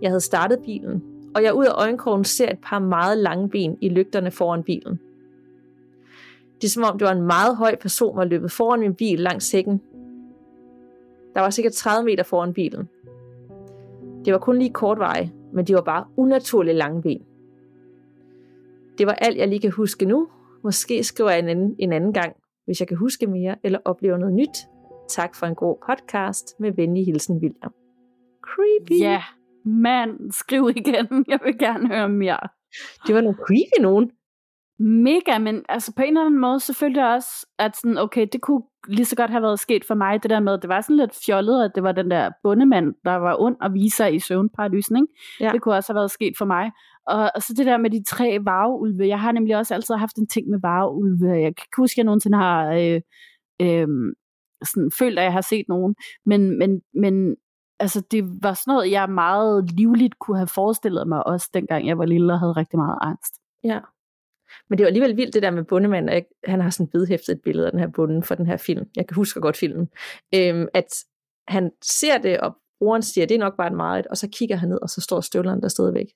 [0.02, 1.04] Jeg havde startet bilen,
[1.36, 5.00] og jeg ud af øjenkrogen ser et par meget lange ben i lygterne foran bilen.
[6.62, 9.20] Det er som om, det var en meget høj person, der løbet foran min bil
[9.20, 9.82] langs hækken.
[11.34, 12.90] Der var sikkert 30 meter foran bilen.
[14.26, 17.22] Det var kun lige kort vej, men de var bare unaturligt lange ben.
[18.98, 20.28] Det var alt, jeg lige kan huske nu.
[20.64, 22.36] Måske skriver jeg en anden, en anden gang,
[22.66, 24.58] hvis jeg kan huske mere eller opleve noget nyt.
[25.10, 26.60] Tak for en god podcast.
[26.60, 27.74] Med venlig hilsen, William.
[28.44, 29.02] Creepy.
[29.02, 29.24] Ja,
[29.66, 31.26] mand, skriv igen.
[31.32, 32.40] Jeg vil gerne høre mere.
[33.08, 34.12] Det var nogle creepy nogen.
[34.80, 38.64] Mega, men altså på en eller anden måde selvfølgelig også, at sådan, okay, det kunne
[38.88, 41.20] lige så godt have været sket for mig, det der med, det var sådan lidt
[41.26, 44.96] fjollet, at det var den der bundemand, der var ond og vise sig i søvnparalysen,
[44.96, 45.08] ikke?
[45.40, 45.50] Ja.
[45.54, 46.72] Det kunne også have været sket for mig.
[47.08, 50.16] Og, og så det der med de tre vareulve, jeg har nemlig også altid haft
[50.16, 53.02] en ting med vareulve, jeg kan ikke huske, at jeg nogensinde har øh,
[53.62, 53.88] øh,
[54.66, 55.96] sådan, følt, at jeg har set nogen,
[56.26, 57.36] men, men, men
[57.80, 61.98] altså, det var sådan noget, jeg meget livligt kunne have forestillet mig også, dengang jeg
[61.98, 63.34] var lille og havde rigtig meget angst.
[63.64, 63.80] Ja.
[64.70, 67.42] Men det var alligevel vildt det der med bundemanden, og han har sådan vedhæftet et
[67.42, 68.86] billede af den her bunden for den her film.
[68.96, 69.90] Jeg kan huske godt filmen.
[70.36, 71.06] Øhm, at
[71.48, 74.56] han ser det, og broren siger, det er nok bare et meget, og så kigger
[74.56, 76.08] han ned, og så står støvlerne der stadigvæk.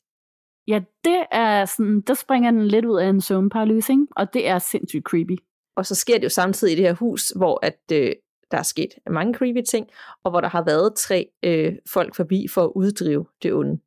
[0.67, 4.05] Ja, det er sådan, der springer den lidt ud af en søvnparalyse, ikke?
[4.11, 5.37] og det er sindssygt creepy.
[5.75, 8.11] Og så sker det jo samtidig i det her hus, hvor at, øh,
[8.51, 9.87] der er sket mange creepy ting,
[10.23, 13.79] og hvor der har været tre øh, folk forbi for at uddrive det onde.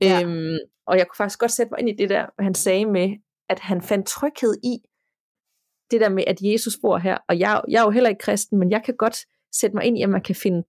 [0.00, 0.22] Ja.
[0.22, 3.16] Øhm, og jeg kunne faktisk godt sætte mig ind i det der, han sagde med,
[3.48, 4.78] at han fandt tryghed i
[5.90, 7.18] det der med, at Jesus bor her.
[7.28, 9.16] Og jeg, jeg er jo heller ikke kristen, men jeg kan godt
[9.52, 10.62] sætte mig ind i, at man kan finde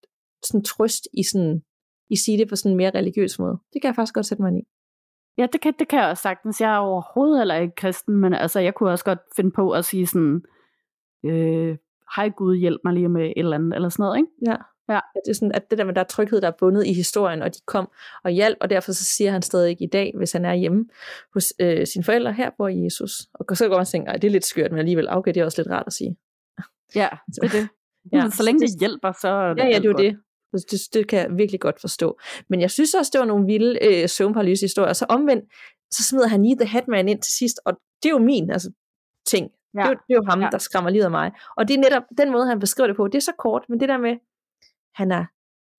[0.43, 1.61] sådan trøst i sådan,
[2.09, 3.57] i sige det på sådan en mere religiøs måde.
[3.73, 4.67] Det kan jeg faktisk godt sætte mig ind i.
[5.37, 6.61] Ja, det kan, det kan jeg også sagtens.
[6.61, 9.85] Jeg er overhovedet heller ikke kristen, men altså, jeg kunne også godt finde på at
[9.85, 10.41] sige sådan,
[11.25, 11.77] øh,
[12.15, 14.29] hej Gud, hjælp mig lige med et eller andet, eller sådan noget, ikke?
[14.47, 14.55] Ja.
[14.89, 14.99] Ja.
[15.25, 17.41] Det er sådan, at det der med, der er tryghed, der er bundet i historien,
[17.41, 17.89] og de kom
[18.23, 20.85] og hjalp, og derfor så siger han stadig ikke i dag, hvis han er hjemme
[21.33, 23.11] hos øh, sine forældre, her bor Jesus.
[23.33, 25.45] Og så går man og tænker, det er lidt skørt, men alligevel, okay, det er
[25.45, 26.17] også lidt rart at sige.
[26.95, 27.67] Ja, det er det.
[28.13, 30.19] Ja, så længe det, hjælper, så er det Ja, ja, det er det.
[30.65, 32.19] Det, det kan jeg virkelig godt forstå.
[32.49, 34.93] Men jeg synes også, det var nogle vilde øh, søvnparalyse-historier.
[34.93, 35.45] Så omvendt,
[35.91, 38.71] så smider han lige The Hatman ind til sidst, og det er jo min altså,
[39.27, 39.49] ting.
[39.73, 39.79] Ja.
[39.79, 40.49] Det, er jo, det er jo ham, ja.
[40.51, 41.31] der skræmmer livet af mig.
[41.57, 43.07] Og det er netop den måde, han beskriver det på.
[43.07, 44.15] Det er så kort, men det der med,
[44.95, 45.25] han er,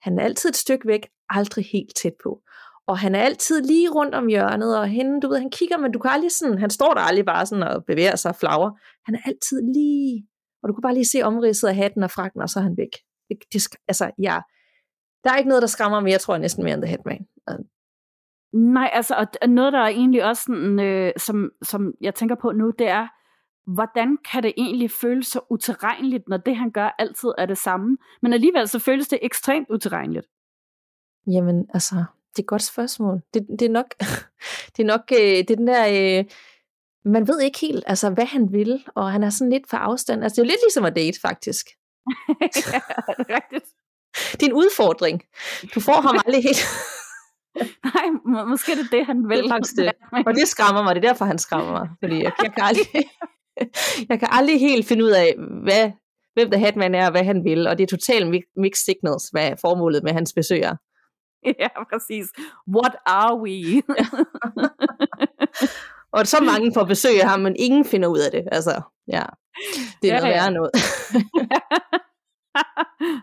[0.03, 2.43] han er altid et stykke væk, aldrig helt tæt på.
[2.87, 5.93] Og han er altid lige rundt om hjørnet, og hende, du ved, han kigger, men
[5.93, 8.70] du kan aldrig sådan, han står der aldrig bare sådan og bevæger sig og flager.
[9.07, 10.26] Han er altid lige,
[10.62, 12.76] og du kan bare lige se omridset af hatten og frakken, og så er han
[12.76, 12.95] væk.
[13.29, 14.41] Det, det, altså, ja,
[15.29, 17.26] der er ikke noget, der skræmmer mere, tror jeg næsten mere end The Headman.
[18.53, 22.53] Nej, altså, og noget, der er egentlig også sådan, øh, som, som jeg tænker på
[22.53, 23.09] nu, det er,
[23.74, 27.99] hvordan kan det egentlig føles så uterrenligt, når det han gør altid er det samme,
[28.22, 30.26] men alligevel så føles det ekstremt uterrenligt?
[31.26, 31.95] Jamen, altså,
[32.31, 33.20] det er et godt spørgsmål.
[33.35, 33.95] Det, det er nok,
[34.76, 36.24] det er nok øh, det er den der, øh,
[37.05, 40.22] man ved ikke helt, altså, hvad han vil, og han er sådan lidt for afstand.
[40.22, 41.66] Altså, det er jo lidt ligesom at date, faktisk.
[42.72, 42.81] ja,
[43.18, 43.64] det er rigtigt.
[44.41, 45.22] Det er en udfordring.
[45.74, 46.62] Du får ham aldrig helt...
[47.95, 49.43] Nej, må, måske er det det, han vil.
[49.43, 49.93] Det det.
[50.26, 50.95] Og det skræmmer mig.
[50.95, 51.89] Det er derfor, han skræmmer mig.
[52.03, 52.86] Fordi jeg, jeg kan aldrig...
[54.11, 55.34] jeg kan aldrig helt finde ud af,
[55.64, 55.91] hvad,
[56.34, 59.53] hvem der Hatman er, og hvad han vil, og det er totalt mixed signals, hvad
[59.61, 60.76] formålet med hans besøg er.
[61.47, 62.26] Ja, præcis.
[62.76, 63.82] What are we?
[66.12, 68.49] og så mange får besøg af ham, men ingen finder ud af det.
[68.53, 69.22] Altså, ja,
[70.03, 70.41] det er ja, noget ja.
[70.41, 70.70] værre noget.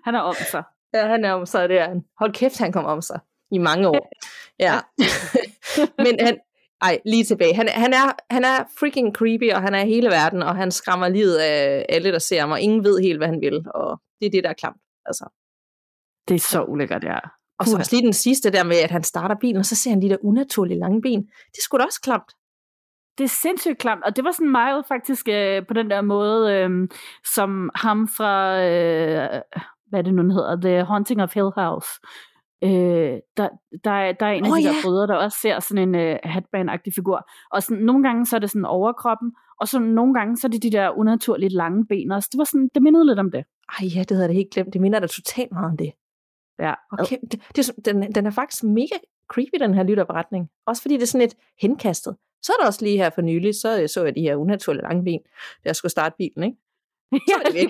[0.05, 0.63] han er om sig.
[0.96, 2.04] Ja, han er om sig, det er han.
[2.20, 3.20] Hold kæft, han kommer om sig.
[3.52, 4.10] i mange år.
[4.60, 4.80] Ja.
[6.06, 6.38] Men han,
[6.82, 7.56] ej, lige tilbage.
[7.56, 11.08] Han, han, er, han er freaking creepy, og han er hele verden, og han skræmmer
[11.08, 14.26] livet af alle, der ser ham, og ingen ved helt, hvad han vil, og det
[14.26, 14.82] er det, der er klamt.
[15.06, 15.26] Altså.
[16.28, 17.20] Det er så ulækkert, ja.
[17.60, 19.89] Og så også lige den sidste der med, at han starter bilen, og så ser
[19.89, 21.22] han de der unaturlige lange ben.
[21.56, 22.32] Det skulle da også klamt.
[23.18, 26.54] Det er sindssygt klamt, og det var sådan meget faktisk øh, på den der måde,
[26.54, 26.70] øh,
[27.36, 29.41] som ham fra, øh,
[29.96, 31.88] hvad det nu hedder, The Haunting of Hill House,
[32.64, 33.50] Øh, der,
[33.84, 34.74] der, er, der er en oh, af de ja.
[34.74, 37.30] der brødre, der også ser sådan en øh, hatband-agtig figur.
[37.52, 39.32] Og sådan, nogle gange så er det sådan overkroppen,
[39.62, 42.30] og så nogle gange så er det de der unaturligt lange ben også.
[42.32, 43.43] Det var sådan, det mindede lidt om det.
[43.80, 44.74] Ej ja, det havde jeg helt glemt.
[44.74, 45.91] Det minder da totalt meget om det.
[46.60, 46.74] Ja.
[46.91, 48.98] Okay, det, det, den, den er faktisk mega
[49.32, 50.50] creepy, den her lytterberetning.
[50.66, 52.16] Også fordi det er sådan et henkastet.
[52.41, 55.04] Så er der også lige her for nylig, så så jeg de her unaturligt lange
[55.04, 55.20] ben,
[55.64, 56.58] da jeg skulle starte bilen, ikke?
[57.28, 57.70] Så er det væk.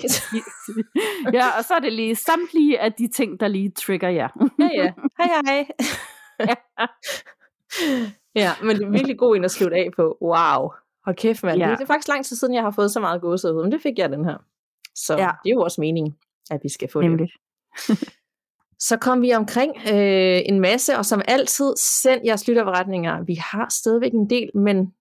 [1.37, 4.29] ja, og så er det lige samtlige af de ting, der lige trigger jer.
[4.59, 4.91] ja, ja.
[5.19, 5.67] Hej, hej.
[6.49, 6.55] ja.
[8.35, 10.17] ja, men det er virkelig god en at slutte af på.
[10.21, 10.69] Wow.
[11.05, 11.59] Hold kæft, mand.
[11.59, 11.71] Ja.
[11.71, 13.99] Det er faktisk lang tid siden, jeg har fået så meget gåsehud, men det fik
[13.99, 14.37] jeg den her.
[14.95, 15.31] Så ja.
[15.43, 16.15] det er jo også meningen,
[16.51, 17.19] at vi skal få Nemlig.
[17.19, 18.13] det.
[18.89, 23.23] så kom vi omkring øh, en masse, og som altid, send jeres lytterberetninger.
[23.23, 24.93] Vi har stadigvæk en del, men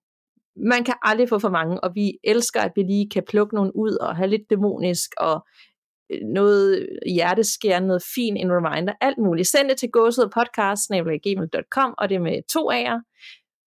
[0.55, 3.71] man kan aldrig få for mange, og vi elsker, at vi lige kan plukke nogen
[3.75, 5.45] ud og have lidt dæmonisk og
[6.11, 9.47] øh, noget hjerteskærende, noget fin en reminder, alt muligt.
[9.47, 12.99] Send det til gåsødpodcast.gmail.com, og det er med to A'er.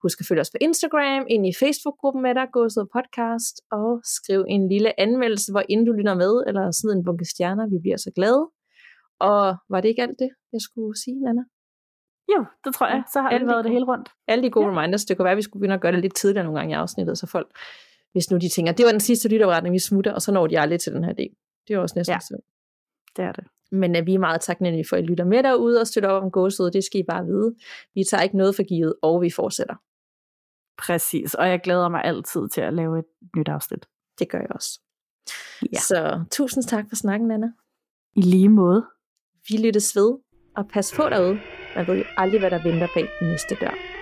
[0.03, 4.45] Husk at følge os på Instagram, ind i Facebook-gruppen med dig, Gåsød Podcast, og skriv
[4.49, 7.97] en lille anmeldelse, hvor inden du lytter med, eller smid en bunke stjerner, vi bliver
[7.97, 8.51] så glade.
[9.21, 11.43] Og var det ikke alt det, jeg skulle sige, Nana?
[12.37, 13.03] Jo, det tror jeg.
[13.13, 14.09] Så har alle det været det hele rundt.
[14.29, 14.73] Alle de gode ja.
[14.73, 15.05] reminders.
[15.05, 16.75] Det kunne være, at vi skulle begynde at gøre det lidt tidligere nogle gange i
[16.75, 17.49] afsnittet, så folk,
[18.13, 20.61] hvis nu de tænker, det var den sidste lytterretning, vi smutter, og så når de
[20.61, 21.31] aldrig til den her del.
[21.69, 22.19] Det er også næsten ja.
[22.21, 22.43] sådan.
[23.17, 23.45] Det er det.
[23.73, 26.23] Men at vi er meget taknemmelige for, at I lytter med derude og støtter op
[26.23, 26.73] om gåsødet.
[26.73, 27.55] Det skal I bare vide.
[27.95, 29.75] Vi tager ikke noget for givet, og vi fortsætter.
[30.79, 33.05] Præcis, og jeg glæder mig altid til at lave et
[33.37, 33.87] nyt afsnit.
[34.19, 34.81] Det gør jeg også.
[35.73, 35.79] Ja.
[35.79, 37.53] Så tusind tak for snakken, Anna.
[38.17, 38.87] I lige måde.
[39.49, 40.19] Vi lyttes ved,
[40.57, 41.41] og pas på derude.
[41.77, 43.98] Man ved jo aldrig, hvad der venter bag den næste dør.